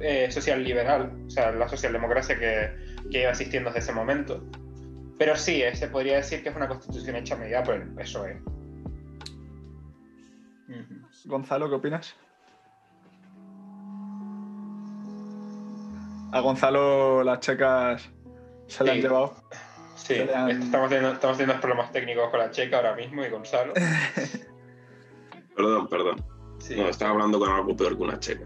[0.00, 2.70] eh, social liberal, o sea, la socialdemocracia que,
[3.10, 4.44] que lleva existiendo desde ese momento.
[5.18, 7.88] Pero sí, eh, se podría decir que es una constitución hecha a medida por el
[7.94, 8.38] PSOE.
[11.24, 12.14] Gonzalo, ¿qué opinas?
[16.32, 18.10] A Gonzalo las checas
[18.66, 19.34] se le han llevado.
[19.96, 23.72] Sí, han- estamos, teniendo, estamos teniendo problemas técnicos con la checa ahora mismo y Gonzalo.
[25.64, 26.24] Perdón, perdón.
[26.58, 26.76] Sí.
[26.76, 28.44] No, estaba hablando con algo peor que una checa.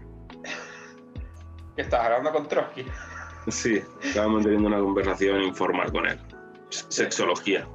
[1.75, 2.85] ¿Qué estás hablando con Trotsky?
[3.47, 6.17] Sí, estábamos teniendo una conversación informal con él.
[6.69, 7.67] Sexología,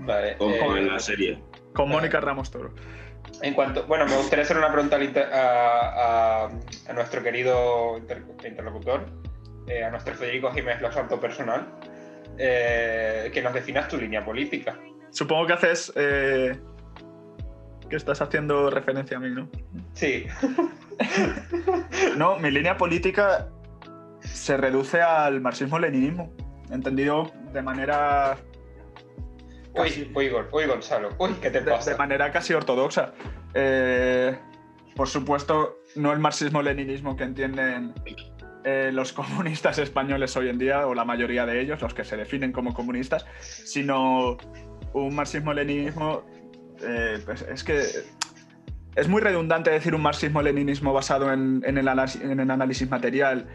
[0.00, 0.36] Vale.
[0.36, 1.42] como eh, en la serie.
[1.74, 2.72] Con Mónica Ramos Toro.
[3.42, 4.96] En cuanto, bueno, me gustaría hacer una pregunta
[5.32, 6.50] a, a-
[6.88, 9.06] a nuestro querido inter- interlocutor,
[9.66, 11.68] eh, a nuestro Federico Jiménez Los Santo personal,
[12.38, 14.78] eh, que nos definas tu línea política.
[15.10, 15.92] Supongo que haces.
[17.88, 19.48] Que estás haciendo referencia a mí, ¿no?
[19.92, 20.26] Sí,
[22.16, 23.48] No, mi línea política
[24.20, 26.32] se reduce al marxismo-leninismo,
[26.70, 28.36] entendido de manera.
[29.74, 31.90] casi- uy, uy, uy, Gonzalo, uy, ¿qué te de, pasa?
[31.90, 33.12] de manera casi ortodoxa.
[33.54, 34.36] Eh,
[34.94, 37.92] por supuesto, no el marxismo-leninismo que entienden
[38.64, 42.16] eh, los comunistas españoles hoy en día, o la mayoría de ellos, los que se
[42.16, 44.36] definen como comunistas, sino
[44.92, 46.24] un marxismo-leninismo.
[46.82, 47.82] Eh, pues es que
[48.96, 53.46] es muy redundante decir un marxismo-leninismo basado en, el, análisis, material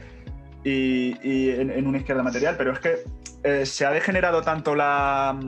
[0.64, 1.16] y,
[1.52, 2.96] en, una izquierda material, pero es que
[3.44, 5.40] eh, se ha degenerado tanto la,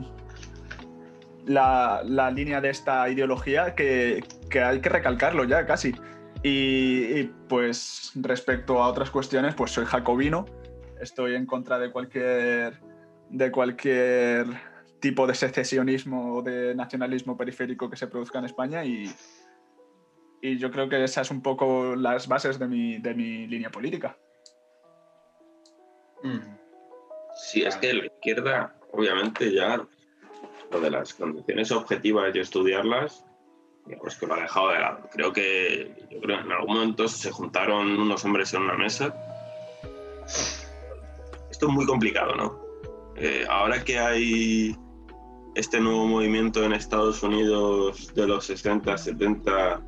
[1.45, 5.93] la, la línea de esta ideología que, que hay que recalcarlo ya casi.
[6.43, 10.45] Y, y, pues respecto a otras cuestiones, pues soy jacobino,
[11.01, 12.79] estoy en contra de cualquier,
[13.29, 14.70] de cualquier
[15.01, 19.11] tipo de secesionismo o de nacionalismo periférico que se produzca en España y,
[20.41, 23.69] y yo creo que esas son un poco las bases de mi, de mi línea
[23.69, 24.17] política.
[26.23, 26.39] Mm.
[27.35, 29.85] Sí, es que la izquierda, obviamente, ya
[30.71, 33.25] lo de las condiciones objetivas y estudiarlas,
[33.99, 35.09] pues que lo ha dejado de lado.
[35.11, 39.13] Creo que, yo creo que en algún momento se juntaron unos hombres en una mesa.
[41.49, 42.61] Esto es muy complicado, ¿no?
[43.15, 44.75] Eh, ahora que hay
[45.55, 49.81] este nuevo movimiento en Estados Unidos de los 60, 70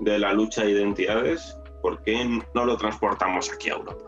[0.00, 4.04] de la lucha de identidades, ¿por qué no lo transportamos aquí a Europa?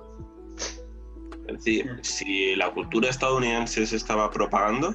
[1.47, 4.95] Es decir, si la cultura estadounidense se estaba propagando,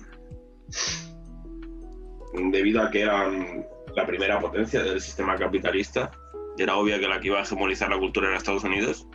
[2.52, 3.66] debido a que eran
[3.96, 6.12] la primera potencia del sistema capitalista,
[6.58, 9.08] era obvio que la que iba a hegemonizar la cultura era Estados Unidos,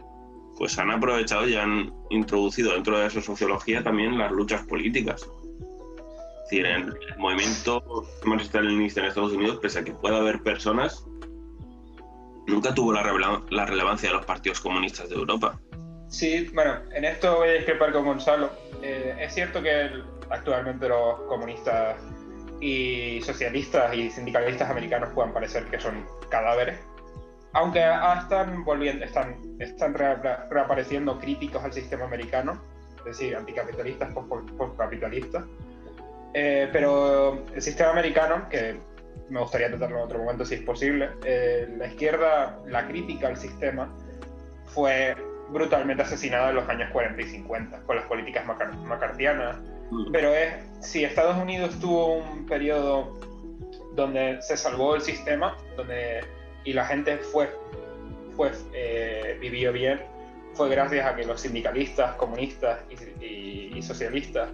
[0.57, 5.27] pues han aprovechado y han introducido dentro de su sociología también las luchas políticas.
[6.51, 7.81] Decir, el movimiento
[8.25, 11.07] marxista-leninista en Estados Unidos, pese a que pueda haber personas,
[12.49, 13.05] nunca tuvo la,
[13.51, 15.61] la relevancia de los partidos comunistas de Europa.
[16.09, 18.51] Sí, bueno, en esto voy a discrepar con Gonzalo.
[18.83, 21.97] Eh, es cierto que el- actualmente los comunistas
[22.61, 26.81] y socialistas y sindicalistas americanos puedan parecer que son cadáveres,
[27.53, 32.61] aunque ah, están volviendo, están, están rea- reapareciendo críticos al sistema americano,
[32.99, 35.45] es decir, anticapitalistas, post- postcapitalistas.
[36.35, 38.79] Eh, pero el sistema americano, que
[39.29, 43.37] me gustaría tratarlo en otro momento si es posible, eh, la izquierda, la crítica al
[43.37, 43.93] sistema
[44.67, 45.17] fue
[45.51, 49.57] brutalmente asesinada en los años 40 y 50 con las políticas macar- macartianas.
[50.13, 53.19] Pero es, si Estados Unidos tuvo un periodo
[53.95, 56.21] donde se salvó el sistema donde,
[56.65, 57.51] y la gente fue,
[58.37, 60.01] fue eh, vivió bien,
[60.55, 64.51] fue gracias a que los sindicalistas, comunistas y, y- y socialistas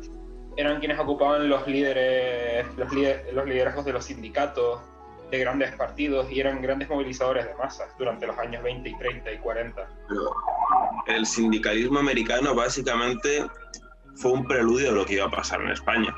[0.57, 4.81] eran quienes ocupaban los líderes, los, líder- los liderazgos de los sindicatos,
[5.31, 9.33] de grandes partidos y eran grandes movilizadores de masas durante los años 20 y 30
[9.33, 9.89] y 40.
[10.09, 10.31] Pero
[11.07, 13.45] el sindicalismo americano básicamente
[14.15, 16.15] fue un preludio de lo que iba a pasar en España,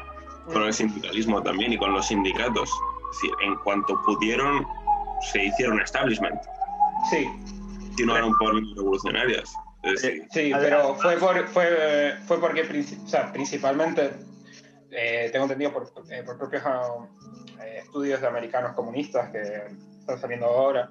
[0.52, 2.68] con el sindicalismo también y con los sindicatos.
[3.10, 4.66] Es decir, en cuanto pudieron,
[5.32, 6.38] se hicieron establishment,
[7.10, 7.26] Sí,
[7.88, 9.54] continuaron por revolucionarias.
[9.96, 14.10] Sí, Además- pero fue, por, fue, fue porque princi- o sea, principalmente,
[14.90, 16.62] eh, tengo entendido por, eh, por propios
[17.62, 19.40] eh, estudios de americanos comunistas que
[20.00, 20.90] están saliendo ahora,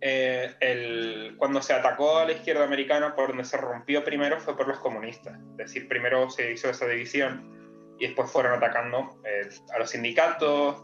[0.00, 4.56] eh, el, cuando se atacó a la izquierda americana, por donde se rompió primero fue
[4.56, 5.38] por los comunistas.
[5.52, 10.82] Es decir, primero se hizo esa división y después fueron atacando eh, a los sindicatos,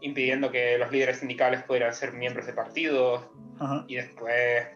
[0.00, 3.22] impidiendo que los líderes sindicales pudieran ser miembros de partidos
[3.60, 3.84] Ajá.
[3.86, 4.66] y después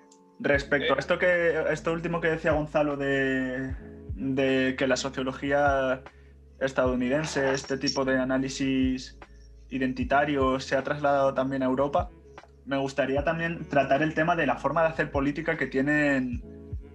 [0.41, 0.97] Respecto Eh.
[0.97, 3.75] a esto, que, esto último que decía Gonzalo de,
[4.15, 6.03] de que la sociología
[6.59, 9.19] estadounidense, este tipo de análisis
[9.69, 12.11] identitario, se ha trasladado también a Europa,
[12.65, 16.43] me gustaría también tratar el tema de la forma de hacer política que tienen,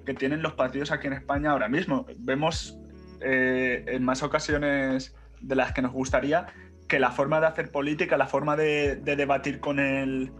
[0.06, 2.06] que tienen los partidos aquí en España ahora mismo.
[2.18, 2.80] Vemos
[3.22, 6.48] eh, en más ocasiones de las que nos gustaría
[6.88, 10.32] que la forma de hacer política, la forma de, de debatir con el,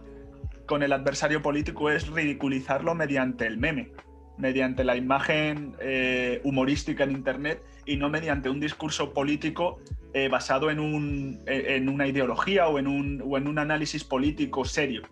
[0.66, 3.92] con el adversario político es ridiculizarlo mediante el meme.
[4.38, 9.78] mediante la imagen eh, humorística en Internet y no mediante un discurso político
[10.12, 14.66] eh, basado en, un, en, una ideología o en, un, o en un análisis político
[14.66, 15.02] serio.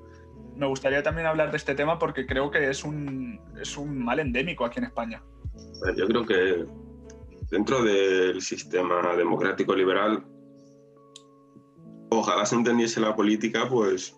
[0.56, 4.18] Me gustaría también hablar de este tema porque creo que es un, es un mal
[4.20, 5.22] endémico aquí en España.
[5.96, 6.66] Yo creo que
[7.50, 10.24] dentro del sistema democrático liberal,
[12.10, 14.16] ojalá se entendiese la política, pues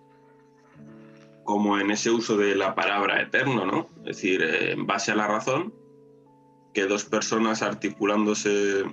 [1.47, 3.86] como en ese uso de la palabra eterno, ¿no?
[4.01, 5.72] Es decir, eh, en base a la razón,
[6.74, 8.84] que dos personas articulándose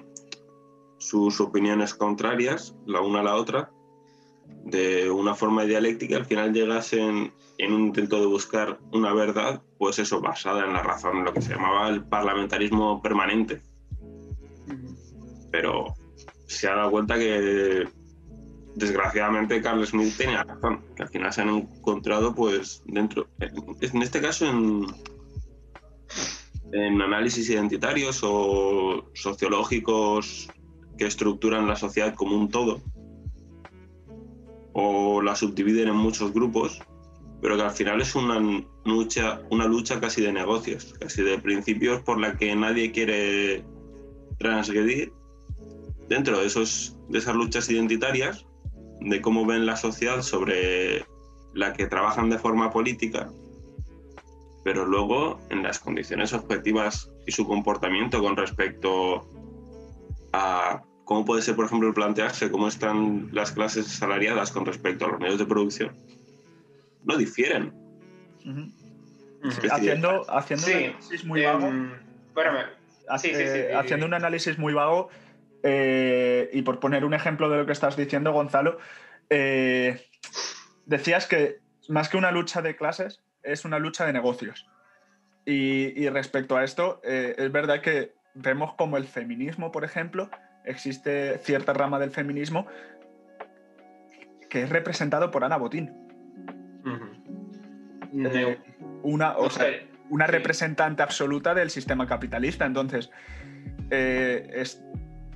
[0.99, 3.71] sus opiniones contrarias, la una a la otra,
[4.63, 9.99] de una forma dialéctica, al final llegasen en un intento de buscar una verdad, pues
[9.99, 13.61] eso, basada en la razón, lo que se llamaba el parlamentarismo permanente.
[15.51, 15.95] Pero
[16.45, 17.87] se ha dado cuenta que
[18.75, 24.21] desgraciadamente Carl Smith tenía razón, que al final se han encontrado pues dentro, en este
[24.21, 24.85] caso en,
[26.71, 30.49] en análisis identitarios o sociológicos
[30.97, 32.81] que estructuran la sociedad como un todo
[34.73, 36.81] o la subdividen en muchos grupos,
[37.41, 38.39] pero que al final es una
[38.85, 43.63] lucha, una lucha casi de negocios, casi de principios por la que nadie quiere
[44.39, 45.13] transgredir.
[46.09, 48.45] Dentro de, esos, de esas luchas identitarias,
[48.99, 51.05] de cómo ven la sociedad sobre
[51.53, 53.29] la que trabajan de forma política,
[54.63, 59.27] pero luego en las condiciones objetivas y su comportamiento con respecto
[60.31, 65.05] a cómo puede ser, por ejemplo, el plantearse cómo están las clases salariadas con respecto
[65.05, 65.95] a los medios de producción,
[67.03, 67.73] no difieren.
[69.69, 71.71] haciendo, haciendo un análisis muy vago.
[73.09, 75.09] haciendo un análisis muy vago,
[75.63, 78.77] y por poner un ejemplo de lo que estás diciendo, Gonzalo,
[79.29, 79.99] eh,
[80.85, 81.59] decías que
[81.89, 84.69] más que una lucha de clases, es una lucha de negocios.
[85.45, 90.29] Y, respecto a esto, eh, es verdad que vemos como el feminismo, por ejemplo,
[90.63, 92.67] existe cierta rama del feminismo
[94.49, 95.91] que es representado por Ana Botín.
[98.13, 98.57] Eh,
[99.01, 99.35] una,
[100.09, 102.65] una representante absoluta del sistema capitalista.
[102.65, 103.09] Entonces,
[103.89, 104.81] es,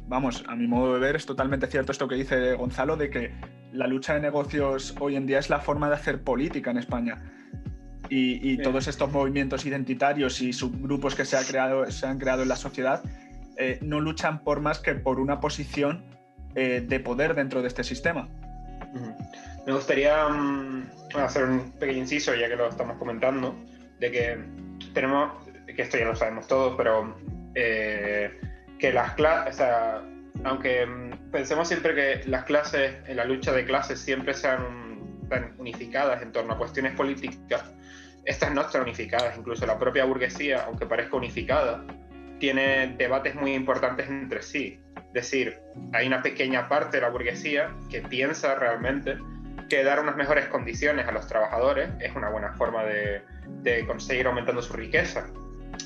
[0.08, 3.32] vamos, a mi modo de ver, es totalmente cierto esto que dice Gonzalo, de que
[3.72, 7.22] la lucha de negocios hoy en día es la forma de hacer política en España.
[8.10, 12.48] Y, todos estos movimientos identitarios y subgrupos que se, ha creado, se han creado en
[12.48, 13.04] la sociedad
[13.58, 16.06] eh, no luchan por más que por una posición
[16.56, 18.30] eh, de poder dentro de este sistema.
[19.66, 23.56] Me gustaría mm, hacer un pequeño inciso, ya que lo estamos comentando,
[24.00, 24.38] de que
[24.94, 27.18] tenemos, que esto ya lo sabemos todos, pero
[27.56, 28.40] eh,
[28.80, 29.66] que las clases,
[30.44, 34.88] aunque mm, pensemos siempre que las clases, en la lucha de clases siempre sean
[35.58, 37.64] unificadas en torno a cuestiones políticas,
[38.24, 41.86] estas no están unificadas, incluso la propia burguesía, aunque parezca unificada,
[42.40, 44.80] tiene debates muy importantes entre sí.
[44.96, 45.60] Es decir,
[45.94, 49.18] hay una pequeña parte de la burguesía que piensa realmente
[49.70, 53.22] que dar unas mejores condiciones a los trabajadores es una buena forma de,
[53.64, 55.28] de conseguir aumentando su riqueza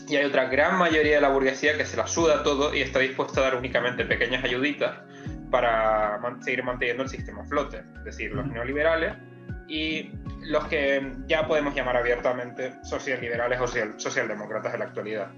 [0.08, 3.00] y hay otra gran mayoría de la burguesía que se la suda todo y está
[3.00, 5.00] dispuesta a dar únicamente pequeñas ayuditas
[5.50, 9.14] para seguir manteniendo el sistema a flote, es decir, los neoliberales
[9.68, 10.12] y
[10.42, 13.68] los que ya podemos llamar abiertamente socialliberales o
[13.98, 15.32] socialdemócratas en la actualidad,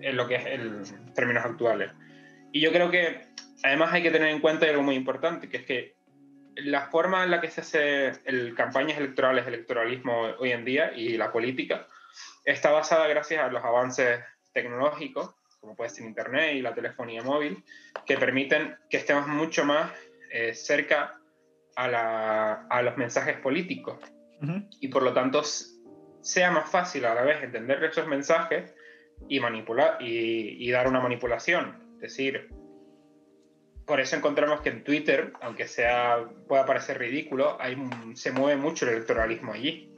[0.00, 1.90] en lo que es en términos actuales.
[2.52, 3.26] Y yo creo que
[3.62, 5.94] además hay que tener en cuenta algo muy importante, que es que
[6.56, 11.16] la forma en la que se hace el, campañas electorales, electoralismo hoy en día y
[11.16, 11.86] la política,
[12.44, 14.20] está basada gracias a los avances
[14.52, 17.62] tecnológicos, como puede ser Internet y la telefonía móvil,
[18.06, 19.92] que permiten que estemos mucho más
[20.32, 21.20] eh, cerca
[21.76, 23.98] a, los mensajes políticos
[24.80, 28.74] y por lo tanto sea más fácil a la vez entender esos mensajes
[29.28, 31.76] y manipular y, dar una manipulación.
[31.96, 32.50] Es decir,
[33.86, 37.76] por eso encontramos que en Twitter, aunque sea pueda parecer ridículo, hay,
[38.14, 39.94] se mueve mucho el electoralismo allí.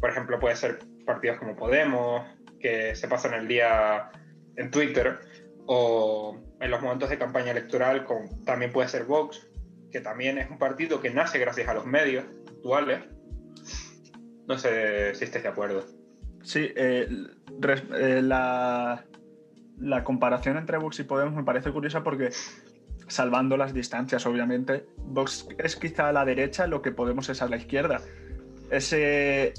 [0.00, 2.24] Por ejemplo, puede ser partidos como Podemos,
[2.60, 4.10] que se pasan el día
[4.56, 5.18] en Twitter,
[5.66, 9.46] o en los momentos de campaña electoral, con, también puede ser Vox,
[9.90, 13.00] que también es un partido que nace gracias a los medios actuales.
[14.46, 15.84] No sé si estés de acuerdo.
[16.42, 19.06] Sí, eh, eh, la,
[19.78, 22.30] la comparación entre Vox y Podemos me parece curiosa porque
[23.06, 24.86] salvando las distancias, obviamente.
[24.98, 28.00] Vox es quizá a la derecha, lo que Podemos es a la izquierda.
[28.70, 29.54] Ese,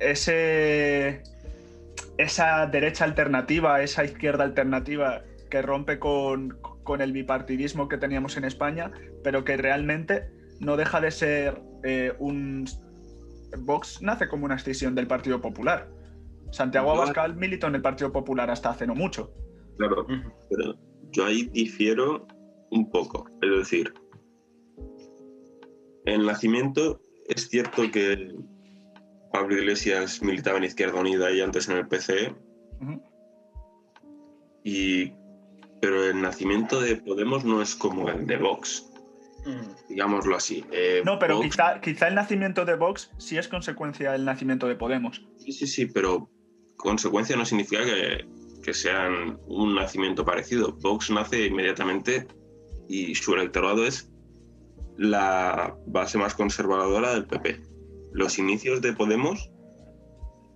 [0.00, 1.22] ese,
[2.18, 6.58] esa derecha alternativa, esa izquierda alternativa que rompe con,
[6.98, 8.90] el bipartidismo que teníamos en España,
[9.24, 10.28] pero que realmente
[10.60, 12.64] no deja de ser eh, un...
[13.58, 15.88] Vox nace como una escisión del Partido Popular.
[16.50, 19.32] Santiago Abascal militó en el Partido Popular hasta hace no mucho.
[19.78, 20.06] Claro,
[20.50, 20.74] pero
[21.10, 22.26] yo ahí difiero
[22.70, 23.28] un poco.
[23.42, 23.92] Es decir,
[26.06, 28.34] en el nacimiento es cierto que
[29.32, 32.34] Pablo Iglesias militaba en Izquierda Unida y antes en el PCE.
[34.64, 35.12] y,
[35.80, 38.90] pero el nacimiento de Podemos no es como el de Vox.
[39.44, 39.88] Mm.
[39.88, 40.64] Digámoslo así.
[40.72, 44.74] Eh, no, pero quizá, quizá, el nacimiento de Vox sí es consecuencia del nacimiento de
[44.74, 45.24] Podemos.
[45.38, 46.28] Sí, sí, sí, pero
[46.76, 48.26] consecuencia no significa que,
[48.62, 50.72] que sean un nacimiento parecido.
[50.72, 52.26] Vox nace inmediatamente
[52.88, 54.10] y su electorado es
[54.98, 57.75] la base más conservadora del PP.
[58.16, 59.50] Los inicios de Podemos,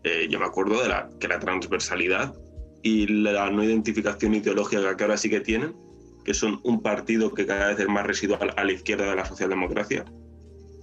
[0.03, 2.35] eh, yo me acuerdo de la, que la transversalidad
[2.83, 5.77] y la no identificación ideológica que ahora sí que tienen,
[6.25, 9.27] que son un partido que cada vez es más residual a la izquierda de la
[9.27, 10.07] socialdemocracia.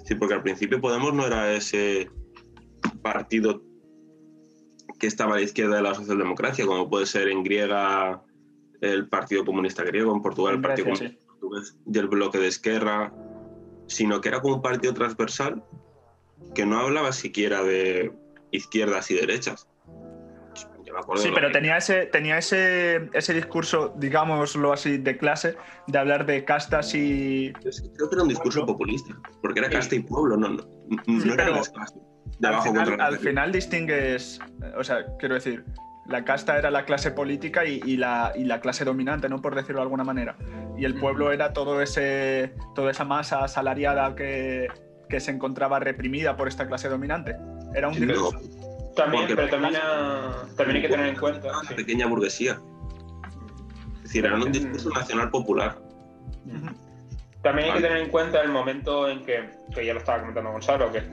[0.05, 2.11] Sí, porque al principio Podemos no era ese
[3.01, 3.63] partido
[4.99, 8.21] que estaba a la izquierda de la socialdemocracia, como puede ser en griega
[8.81, 13.11] el Partido Comunista Griego, en Portugal el Partido Comunista Portugués y el bloque de Esquerra,
[13.87, 15.63] sino que era como un partido transversal
[16.55, 18.11] que no hablaba siquiera de
[18.51, 19.67] izquierdas y derechas.
[21.17, 26.43] Sí, pero tenía, ese, tenía ese, ese discurso, digámoslo así, de clase, de hablar de
[26.43, 27.53] castas y.
[27.53, 31.69] Creo que era un discurso populista, porque era casta y pueblo, no, no, era las
[31.69, 32.01] castas.
[32.41, 34.39] al, final, al final distingues,
[34.75, 35.63] o sea, quiero decir,
[36.07, 39.41] la casta era la clase política y, la, la, clase dominante, ¿no?
[39.41, 40.37] Por decirlo de alguna manera.
[40.77, 44.67] Y el pueblo era todo ese, toda esa masa asalariada que,
[45.19, 47.35] se encontraba reprimida por esta clase dominante.
[47.73, 47.93] Era un
[48.95, 49.73] También, pero también,
[50.55, 51.51] también, hay que tener en cuenta.
[51.69, 52.59] La pequeña burguesía.
[53.97, 55.77] Es decir, era un discurso nacional popular.
[57.41, 60.51] También hay que tener en cuenta el momento en que, que ya lo estaba comentando
[60.51, 61.03] Gonzalo, que,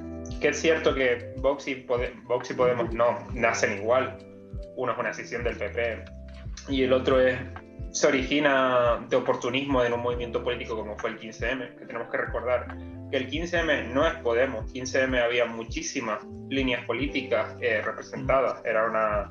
[0.41, 1.87] que es cierto que Vox y,
[2.25, 4.17] Vox y Podemos no nacen igual
[4.77, 6.05] uno es una decisión del PP
[6.69, 7.39] y el otro es,
[7.95, 12.17] se origina de oportunismo en un movimiento político como fue el 15M, que tenemos que
[12.17, 12.77] recordar
[13.09, 16.19] que el 15M no es Podemos, 15M había muchísimas
[16.51, 19.29] líneas políticas eh, representadas, era una...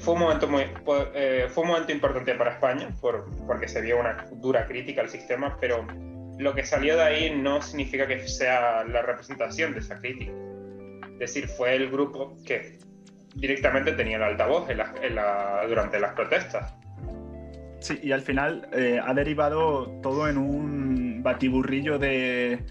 [0.00, 0.66] Fue un, momento muy,
[1.14, 5.10] eh, fue un momento importante para España por, porque se vio una dura crítica al
[5.10, 5.84] sistema, pero
[6.38, 10.32] lo que salió de ahí no significa que sea la representación de esa crítica.
[11.14, 12.78] Es decir, fue el grupo que
[13.34, 14.68] directamente tenía el altavoz
[15.68, 16.74] durante las protestas.
[17.82, 22.64] Sí, y al final eh, ha derivado todo en un batiburrillo de,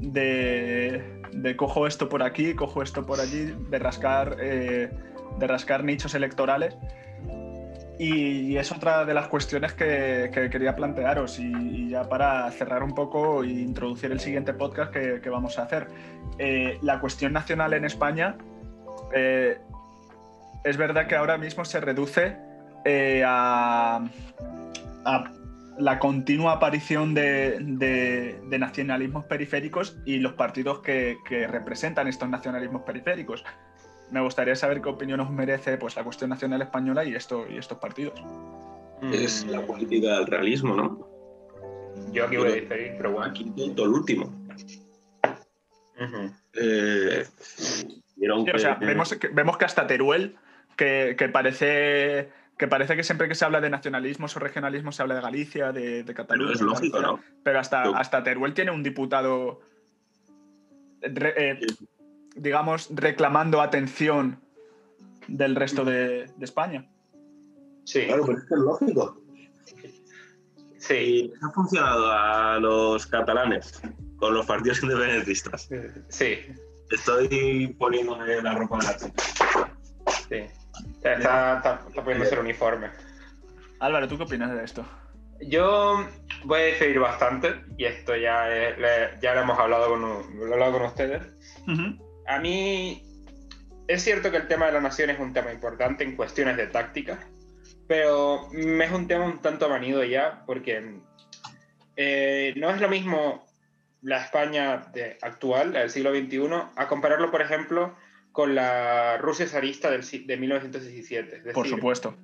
[0.00, 4.90] de, cojo esto por aquí, cojo esto por allí, de rascar, eh,
[5.38, 6.74] de rascar nichos electorales.
[7.98, 11.38] Y, es otra de las cuestiones que, quería plantearos.
[11.38, 15.88] Y, ya para cerrar un poco e introducir el siguiente podcast que, vamos a hacer.
[16.38, 18.38] Eh, la cuestión nacional en España
[19.12, 22.38] es verdad que ahora mismo se reduce
[22.84, 24.04] eh, a,
[25.78, 31.16] la continua aparición de, nacionalismos periféricos y los partidos que,
[31.50, 33.44] representan estos nacionalismos periféricos.
[34.10, 37.56] Me gustaría saber qué opinión os merece pues, la cuestión nacional española y, esto, y
[37.56, 38.22] estos partidos.
[39.12, 41.08] Es la política del realismo, ¿no?
[42.12, 43.30] Yo aquí voy a diferir, pero bueno.
[43.30, 44.30] Aquí el último.
[46.54, 47.24] Eh,
[48.54, 50.36] o sea, vemos vemos que hasta Teruel
[50.76, 52.28] que, parece
[52.62, 55.72] que parece que siempre que se habla de nacionalismos o regionalismo se habla de Galicia,
[55.72, 56.52] de, Cataluña.
[56.52, 57.18] Pero es lógico, ¿no?
[57.42, 59.62] Pero hasta, hasta Teruel tiene un diputado,
[61.02, 61.58] eh,
[62.36, 64.38] digamos, reclamando atención
[65.26, 66.88] del resto de, España.
[67.82, 68.06] Sí.
[68.06, 69.20] Claro, pero es que es lógico.
[70.78, 71.32] Sí.
[71.42, 73.82] ha funcionado a los catalanes
[74.18, 75.68] con los partidos independentistas.
[76.10, 76.38] Sí.
[76.92, 80.61] Estoy poniéndome la ropa de la chica.
[81.04, 82.90] Está, está, está el uniforme.
[83.80, 84.86] Álvaro, ¿tú qué opinas de esto?
[85.40, 86.06] Yo
[86.44, 88.46] voy a diferir bastante, y esto ya,
[89.20, 91.22] ya lo hemos hablado con, hablado con ustedes.
[92.28, 93.02] A mí
[93.88, 96.68] es cierto que el tema de la nación es un tema importante en cuestiones de
[96.68, 97.18] táctica,
[97.88, 101.00] pero me es un tema un tanto manido ya, porque
[101.96, 103.44] eh, no es lo mismo
[104.00, 106.40] la España de, actual, del siglo XXI,
[106.76, 107.96] a compararlo, por ejemplo,
[108.32, 111.52] con la Rusia zarista del, de 1917.
[111.52, 112.16] Por supuesto.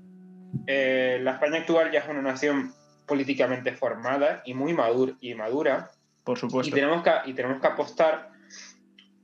[0.66, 2.72] Eh, la España actual ya es una nación
[3.06, 5.14] políticamente formada y muy madura.
[5.20, 5.90] Y madura
[6.24, 6.70] Por supuesto.
[6.70, 8.30] Y tenemos, que, y tenemos que apostar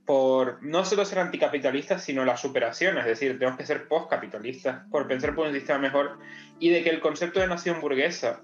[0.05, 5.07] por no solo ser anticapitalistas, sino la superación, es decir, tenemos que ser postcapitalistas, por
[5.07, 6.19] pensar por un sistema mejor
[6.59, 8.43] y de que el concepto de nación burguesa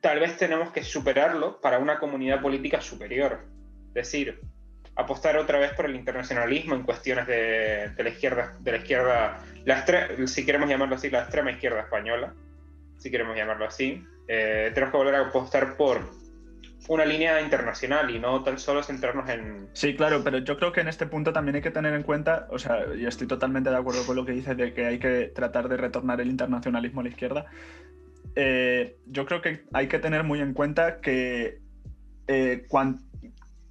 [0.00, 3.46] tal vez tenemos que superarlo para una comunidad política superior.
[3.88, 4.40] Es decir,
[4.96, 9.44] apostar otra vez por el internacionalismo en cuestiones de, de la izquierda, de la izquierda
[9.64, 9.84] la
[10.26, 12.34] si queremos llamarlo así, la extrema izquierda española,
[12.98, 14.04] si queremos llamarlo así.
[14.28, 16.00] Eh, tenemos que volver a apostar por
[16.88, 19.68] una línea internacional y no tan solo centrarnos en...
[19.72, 22.46] Sí, claro, pero yo creo que en este punto también hay que tener en cuenta,
[22.50, 25.32] o sea, y estoy totalmente de acuerdo con lo que dices de que hay que
[25.34, 27.46] tratar de retornar el internacionalismo a la izquierda.
[28.36, 31.60] Eh, yo creo que hay que tener muy en cuenta que
[32.26, 32.66] eh,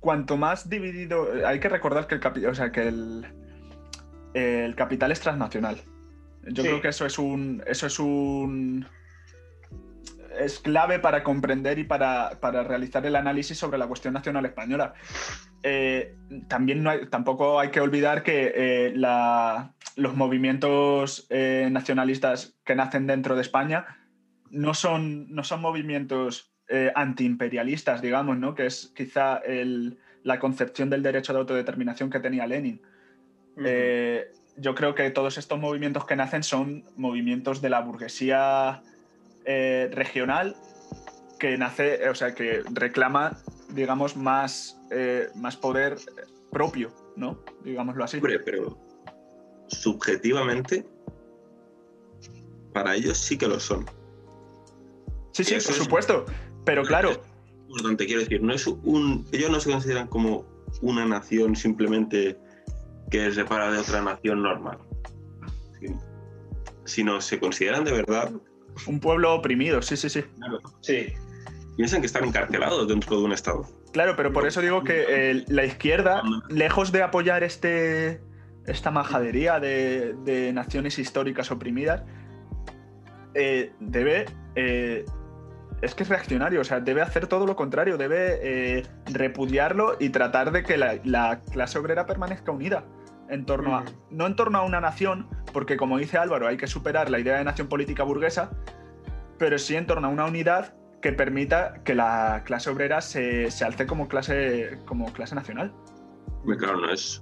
[0.04, 3.26] cuanto más dividido, hay que recordar que el, o sea, que el,
[4.34, 5.78] el capital es transnacional.
[6.44, 8.86] Yo creo que eso es un, eso es un
[10.38, 14.94] es clave para comprender y para, realizar el análisis sobre la cuestión nacional española.
[15.62, 16.18] Eh,
[16.50, 18.94] también no tampoco hay que olvidar que eh,
[19.96, 23.86] los movimientos eh, nacionalistas que nacen dentro de España
[24.50, 26.53] no son, no son movimientos
[26.96, 28.56] antiimperialistas, digamos, ¿no?
[28.56, 29.42] que es quizá
[30.24, 32.82] la concepción del derecho de autodeterminación que tenía Lenin.
[34.58, 38.82] yo creo que todos estos movimientos que nacen son movimientos de la burguesía
[39.46, 40.56] eh, regional
[41.38, 43.38] que nace, o sea, que reclama,
[43.70, 45.98] digamos, más, eh, más poder
[46.50, 47.44] propio, ¿no?
[47.66, 48.22] Digámoslo así.
[48.22, 48.78] pero
[49.68, 50.86] subjetivamente,
[52.72, 53.86] para ellos sí que lo son.
[55.34, 56.26] Sí, sí, por supuesto.
[56.66, 57.22] Pero claro.
[57.68, 59.26] Importante, quiero decir, no es un.
[59.32, 60.46] Ellos no se consideran como
[60.82, 62.38] una nación simplemente
[63.10, 64.78] que se separa de otra nación normal.
[66.86, 68.32] Sino se consideran de verdad
[68.88, 70.24] un pueblo oprimido, sí, sí, sí.
[70.82, 71.14] Sí.
[71.78, 73.66] Piensan que están encarcelados dentro de un Estado.
[73.92, 78.22] Claro, pero por eso digo que la izquierda, lejos de apoyar este,
[78.66, 82.04] esta majadería de, naciones históricas oprimidas,
[83.34, 84.26] eh, debe.
[84.56, 85.06] Eh,
[85.84, 90.10] es que es reaccionario, o sea, debe hacer todo lo contrario, debe eh, repudiarlo y
[90.10, 92.86] tratar de que la, clase obrera permanezca unida
[93.30, 96.68] en torno a, no en torno a una nación, porque como dice Álvaro, hay que
[96.68, 98.52] superar la idea de nación política burguesa,
[99.38, 103.86] pero sí en torno a una unidad que permita que la clase obrera se, alce
[103.86, 105.74] como clase, como clase nacional.
[106.58, 107.22] Claro, no es,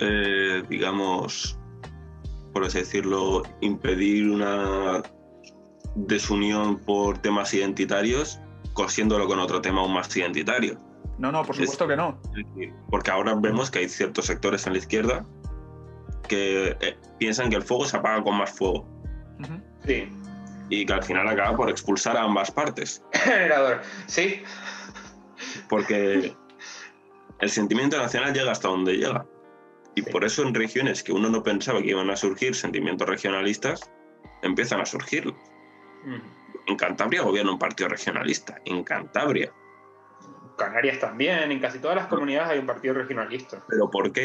[0.00, 1.58] eh, digamos,
[2.52, 5.02] por así decirlo, impedir una
[5.94, 8.40] desunión por temas identitarios,
[8.72, 10.78] cosiéndolo con otro tema aún más identitario.
[11.18, 12.18] No, no, por supuesto que no.
[12.88, 15.26] Porque ahora vemos que hay ciertos sectores en la izquierda
[16.28, 18.86] que eh, piensan que el fuego se apaga con más fuego.
[19.84, 20.08] Sí.
[20.70, 23.02] Y que al final acaba por expulsar a ambas partes.
[23.12, 24.42] Generador, sí.
[25.68, 26.34] Porque
[27.40, 29.26] el sentimiento nacional llega hasta donde llega.
[29.94, 33.90] Y por eso en regiones que uno no pensaba que iban a surgir sentimientos regionalistas,
[34.42, 35.34] empiezan a surgir.
[36.66, 38.60] En Cantabria gobierna un partido regionalista.
[38.64, 39.52] En Cantabria.
[40.56, 43.62] Canarias también, en casi todas las comunidades hay un partido regionalista.
[43.68, 44.24] ¿Pero por qué?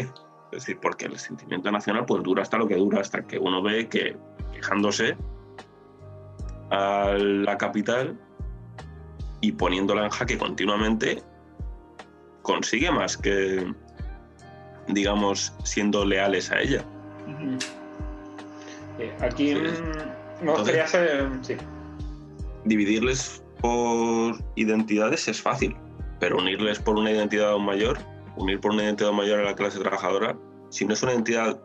[0.52, 3.62] Es decir, porque el sentimiento nacional pues dura hasta lo que dura, hasta que uno
[3.62, 4.18] ve que
[4.54, 5.18] quejándose
[6.72, 8.20] a la capital
[9.42, 11.22] y poniéndola en jaque continuamente
[12.42, 13.74] consigue más que,
[14.88, 16.86] digamos, siendo leales a ella.
[19.22, 21.30] Aquí mm, me gustaría hacer...
[21.42, 21.56] Sí.
[22.66, 25.76] Dividirles por identidades es fácil
[26.20, 27.98] pero unirles por una identidad aún mayor,
[28.36, 30.36] unir por una identidad mayor a la clase trabajadora,
[30.70, 31.60] si no es una identidad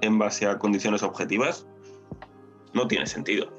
[0.00, 1.66] en base a condiciones objetivas,
[2.74, 3.52] no tiene sentido.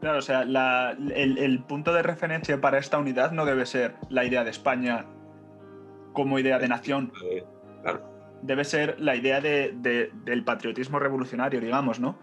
[0.00, 4.44] Claro, o sea, el, punto de referencia para esta unidad no debe ser la idea
[4.44, 5.06] de España
[6.12, 7.12] como idea de nación.
[7.24, 7.44] Eh,
[8.42, 12.18] debe ser la idea del patriotismo revolucionario, digamos, ¿no?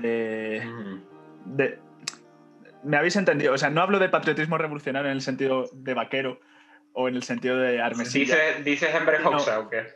[0.00, 1.78] De,
[2.84, 3.52] me habéis entendido.
[3.52, 6.40] O sea, no hablo de patriotismo revolucionario en el sentido de vaquero
[6.92, 8.36] o en el sentido de armesilla.
[8.64, 9.86] ¿Dices en o qué?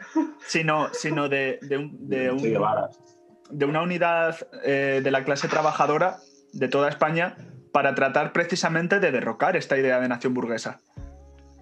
[0.47, 6.16] Sino, sino de, de, un, de, una unidad eh, de la clase trabajadora
[6.53, 7.36] de toda España
[7.72, 10.80] para tratar precisamente de derrocar esta idea de nación burguesa.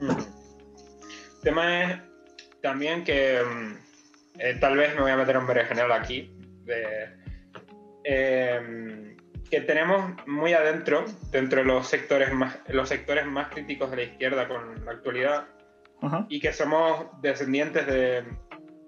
[0.01, 0.17] El
[1.43, 2.01] tema es
[2.63, 3.75] también que mm,
[4.39, 6.33] eh, tal vez me voy a meter un general aquí.
[6.65, 7.26] De,
[8.09, 9.17] eh,
[9.51, 14.03] que tenemos muy adentro, dentro de los sectores más, los sectores más críticos de la
[14.05, 15.47] izquierda con la actualidad,
[16.29, 18.23] y que somos descendientes de,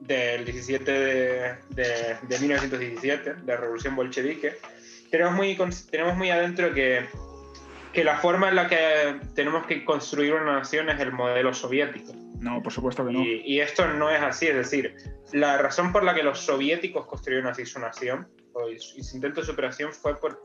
[0.01, 4.57] del 17 de, de, 1917, de la revolución bolchevique,
[5.11, 5.59] tenemos muy,
[5.91, 7.07] tenemos muy adentro que,
[7.93, 12.13] que la forma en la que tenemos que construir una nación es el modelo soviético.
[12.41, 13.25] No, por supuesto que no.
[13.25, 14.95] Y, y esto no es así, es decir,
[15.33, 18.29] la razón por la que los soviéticos construyeron así su nación
[18.71, 20.43] y su intento de superación fue por,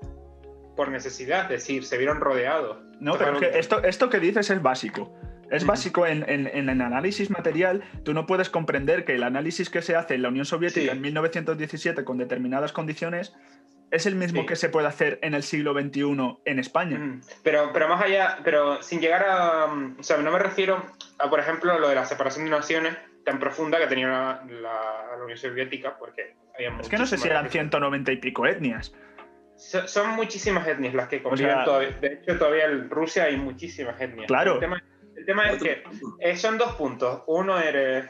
[0.76, 2.78] por necesidad, es decir, se vieron rodeados.
[3.00, 5.14] No, pero es que esto, esto que dices es básico.
[5.52, 7.84] Es básico en, el análisis material.
[8.04, 11.02] Tú no puedes comprender que el análisis que se hace en la Unión Soviética en
[11.02, 13.34] 1917 con determinadas condiciones
[13.92, 17.22] es el mismo que se puede hacer en el siglo XXI en España.
[17.44, 19.66] Pero, pero más allá, pero sin llegar a...
[20.00, 20.84] O sea, no me refiero
[21.20, 25.38] a, por ejemplo, lo de la separación de naciones tan profunda que tenía la, Unión
[25.38, 28.94] Soviética, porque había Es que no sé si eran 190 y pico etnias.
[29.56, 31.92] son muchísimas etnias las que conviven todavía.
[31.92, 34.28] De hecho, todavía en Rusia hay muchísimas etnias.
[34.28, 34.56] Claro.
[35.16, 35.84] El tema, es que
[36.20, 37.24] eh, son dos puntos.
[37.28, 38.10] Uno, eres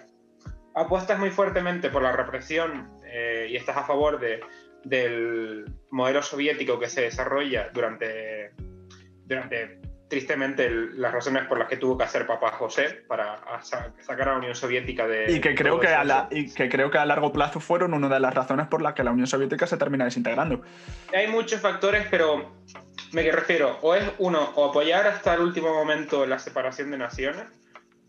[0.74, 4.41] apuestas muy fuertemente por la represión eh, y estás a favor de
[4.84, 8.51] del modelo soviético que se desarrolla durante,
[9.26, 9.80] durante
[10.14, 14.38] tristemente las razones por las que tuvo que hacer papá José para sacar a la
[14.38, 15.32] Unión Soviética de...
[15.32, 18.07] Y que, creo que a la, y que creo que a largo plazo fueron una
[18.09, 20.61] de las razones por las que la Unión Soviética se termina desintegrando.
[21.16, 22.53] Hay muchos factores, pero
[23.11, 27.45] me refiero, o es uno, o apoyar hasta el último momento la separación de naciones,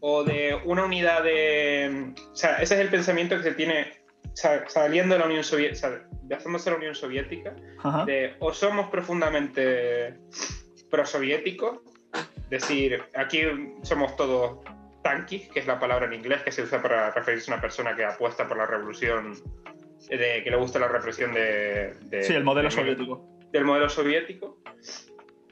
[0.01, 2.13] o de una unidad de...
[2.31, 6.71] O sea, ese es el pensamiento que se tiene saliendo de la Unión Soviética, dejándose
[6.71, 7.55] la Unión Soviética,
[8.05, 10.19] de o somos profundamente
[10.91, 11.81] prosoviéticos,
[12.51, 13.43] decir, aquí
[13.83, 14.59] somos todos
[15.03, 17.95] tanquis, que es la palabra en inglés que se usa para referirse a una persona
[17.95, 19.35] que apuesta por la revolución,
[20.09, 21.95] de, que le gusta la represión de...
[22.23, 23.27] sí, el modelo soviético.
[23.53, 24.59] Del modelo soviético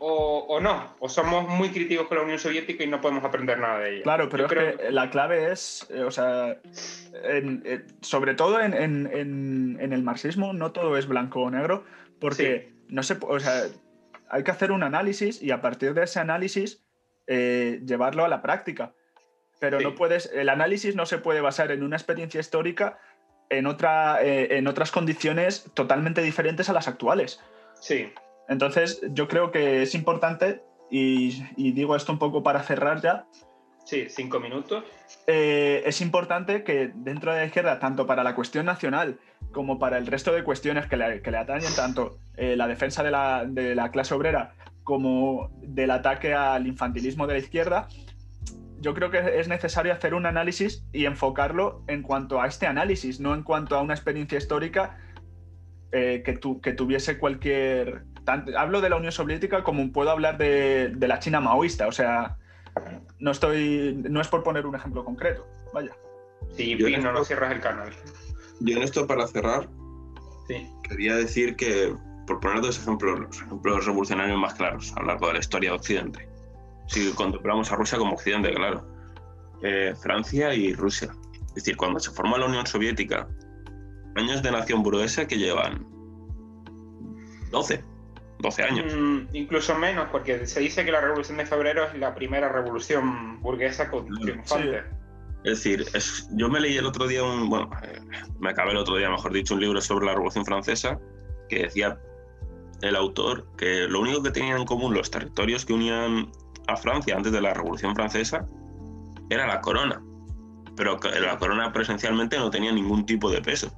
[0.05, 3.79] o, no, o somos muy críticos con la Unión Soviética y no podemos aprender nada
[3.79, 4.03] de ella.
[4.03, 6.57] Claro, pero es que la clave es, eh, o sea,
[7.15, 11.85] eh, sobre todo en, el marxismo, no todo es blanco o negro,
[12.19, 13.67] porque no se, o sea,
[14.33, 16.83] hay que hacer un análisis y a partir de ese análisis
[17.29, 18.95] eh, llevarlo a la práctica.
[19.61, 22.99] Pero no puedes, el análisis no se puede basar en una experiencia histórica
[23.49, 27.39] en, otra, en otras condiciones totalmente diferentes a las actuales.
[27.81, 28.13] Sí.
[28.49, 33.27] Entonces, yo creo que es importante, y, digo esto un poco para cerrar ya.
[33.85, 34.85] Sí, cinco minutos.
[35.27, 39.19] Eh, es importante que dentro de la izquierda, tanto para la cuestión nacional
[39.53, 43.03] como para el resto de cuestiones que le, que le atañen, tanto eh, la defensa
[43.03, 44.55] de la, de la clase obrera
[44.85, 47.89] como del ataque al infantilismo de la izquierda,
[48.81, 53.21] yo creo que es necesario hacer un análisis y enfocarlo en cuanto a este análisis,
[53.21, 54.99] no en cuanto a una experiencia histórica
[55.93, 58.05] eh, que, que, tuviese cualquier
[58.57, 62.37] hablo de la Unión Soviética como puedo hablar de, la China maoísta, o sea,
[63.19, 65.95] no estoy, no es por poner un ejemplo concreto, vaya.
[66.57, 67.93] Sí, yo no, no cierras el canal.
[68.61, 69.69] Yo en esto para cerrar,
[70.83, 71.95] quería decir que,
[72.27, 75.71] por poner dos ejemplos, los ejemplos revolucionarios más claros a lo largo de la historia
[75.71, 76.29] de Occidente,
[76.87, 78.87] si contemplamos a Rusia como Occidente, claro,
[79.63, 81.13] eh, Francia y Rusia.
[81.49, 83.29] Es decir, cuando se formó la Unión Soviética,
[84.17, 85.87] años de nación burguesa que llevan
[87.51, 87.85] 12,
[88.43, 88.95] 12 años.
[88.95, 93.41] Mm, incluso menos, porque se dice que la Revolución de Febrero es la primera revolución
[93.41, 94.83] burguesa con triunfante.
[95.45, 95.87] Es decir,
[96.33, 97.49] yo me leí el otro día un.
[97.49, 97.99] Bueno, eh,
[98.39, 100.99] me acabé el otro día, mejor dicho, un libro sobre la Revolución Francesa
[101.49, 101.99] que decía
[102.81, 106.31] el autor que lo único que tenían en común los territorios que unían
[106.67, 108.47] a Francia antes de la Revolución Francesa
[109.31, 110.03] era la corona.
[110.77, 113.73] Pero la corona presencialmente no tenía ningún tipo de peso.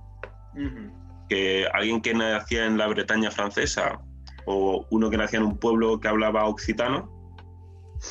[1.29, 4.01] Que alguien que nacía en la Bretaña francesa
[4.47, 7.11] o uno que nacía en un pueblo que hablaba occitano,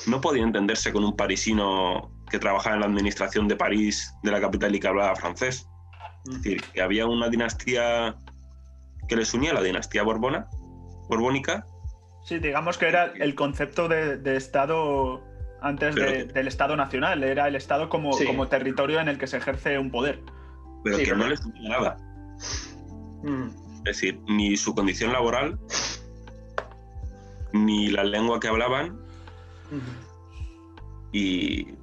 [0.08, 4.42] no podía entenderse con un parisino que trabajaba en la administración de París, de la
[4.42, 5.68] capital y que hablaba francés.
[6.26, 8.16] Es decir, que había una dinastía
[9.08, 10.48] que les unía, la dinastía borbona,
[11.10, 11.66] borbónica.
[12.24, 15.22] Sí, digamos que era el concepto de, Estado
[15.62, 19.78] antes del Estado nacional, era el Estado como, como territorio en el que se ejerce
[19.78, 20.22] un poder.
[20.84, 21.98] Pero que no les unía nada.
[23.24, 23.48] Mm.
[23.78, 25.60] Es decir, ni su condición laboral,
[27.54, 29.00] ni la lengua que hablaban.
[31.12, 31.76] Y.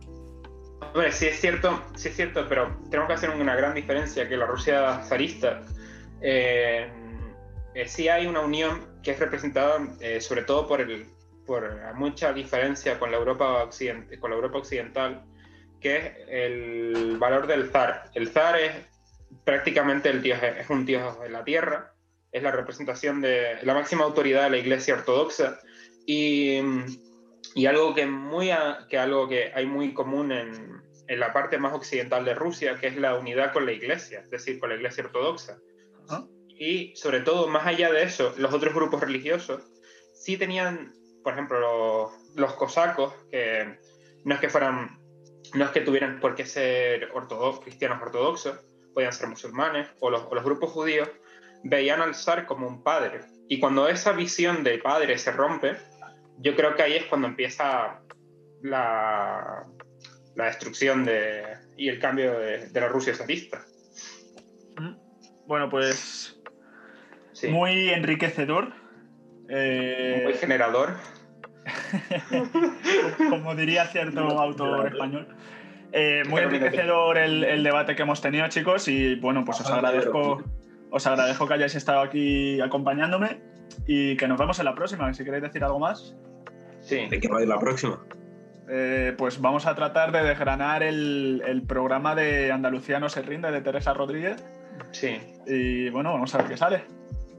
[0.93, 4.37] Hombre, sí es cierto, sí es cierto, pero tenemos que hacer una gran diferencia que
[4.37, 5.63] la Rusia zarista.
[6.21, 6.91] Eh,
[7.75, 11.07] eh, sí hay una unión que es representada eh, sobre todo por, el,
[11.47, 15.25] por mucha diferencia con la, Europa occidental, con la Europa occidental,
[15.81, 18.11] que es el valor del zar.
[18.15, 18.73] El zar es
[19.45, 21.95] prácticamente el dios, es un dios de la tierra,
[22.33, 25.59] es la representación de la máxima autoridad de la Iglesia Ortodoxa
[26.07, 26.61] y,
[27.55, 28.51] y algo, que muy,
[28.89, 32.87] que algo que hay muy común en, en, la parte más occidental de Rusia, que
[32.87, 35.59] es la unidad con la Iglesia, es decir, con la Iglesia Ortodoxa.
[36.49, 39.63] Y sobre todo, más allá de eso, los otros grupos religiosos
[40.15, 40.93] sí tenían,
[41.25, 43.79] por ejemplo, los, los cosacos, que
[44.25, 44.99] no es que fueran,
[45.55, 48.61] no es que tuvieran por qué ser ortodoxos, cristianos ortodoxos,
[48.93, 51.09] podían ser musulmanes, o los, o los grupos judíos,
[51.65, 53.21] veían al zar como un padre.
[53.49, 55.77] Y cuando esa visión de padre se rompe,
[56.39, 58.01] yo creo que ahí es cuando empieza
[58.63, 59.65] la,
[60.37, 61.43] la destrucción de,
[61.77, 63.63] y el cambio de, de la Rusia zarista.
[65.47, 66.37] Bueno, pues
[67.33, 67.49] Sí.
[67.49, 68.73] muy enriquecedor.
[69.49, 70.97] Eh, Muy generador.
[73.31, 75.29] como diría cierto autor español.
[75.93, 80.45] Eh, muy enriquecedor el, el debate que hemos tenido, chicos, y bueno, pues os agradezco,
[80.91, 83.41] os agradezco que hayáis estado aquí acompañándome
[83.87, 85.13] y que nos vemos en la próxima.
[85.15, 86.17] Si queréis decir algo más,
[86.81, 87.07] Sí.
[87.11, 87.99] ¿De qué va a ir la próxima?
[88.73, 93.51] eh, pues vamos a tratar de desgranar el, el programa de Andalucía no se rinde
[93.51, 94.43] de Teresa Rodríguez
[94.93, 95.19] Sí.
[95.47, 96.85] y bueno, vamos a ver qué sale.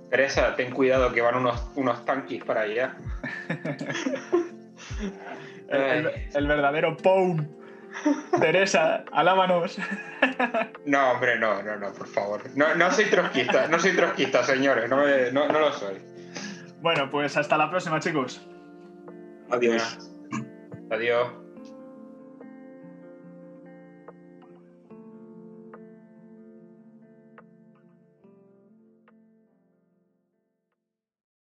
[0.09, 2.95] Teresa, ten cuidado que van unos, unos tanquis para allá.
[5.69, 7.47] El, el- el verdadero POUM.
[8.39, 9.77] Teresa, alábanos.
[10.85, 12.41] No, hombre, no, no, no, por favor.
[12.55, 16.01] No, no soy trotskista, no soy trotskista, señores, no, me- no, no lo soy.
[16.81, 18.41] Bueno, pues hasta la próxima, chicos.
[19.51, 19.97] Adiós.
[20.89, 21.27] Adiós.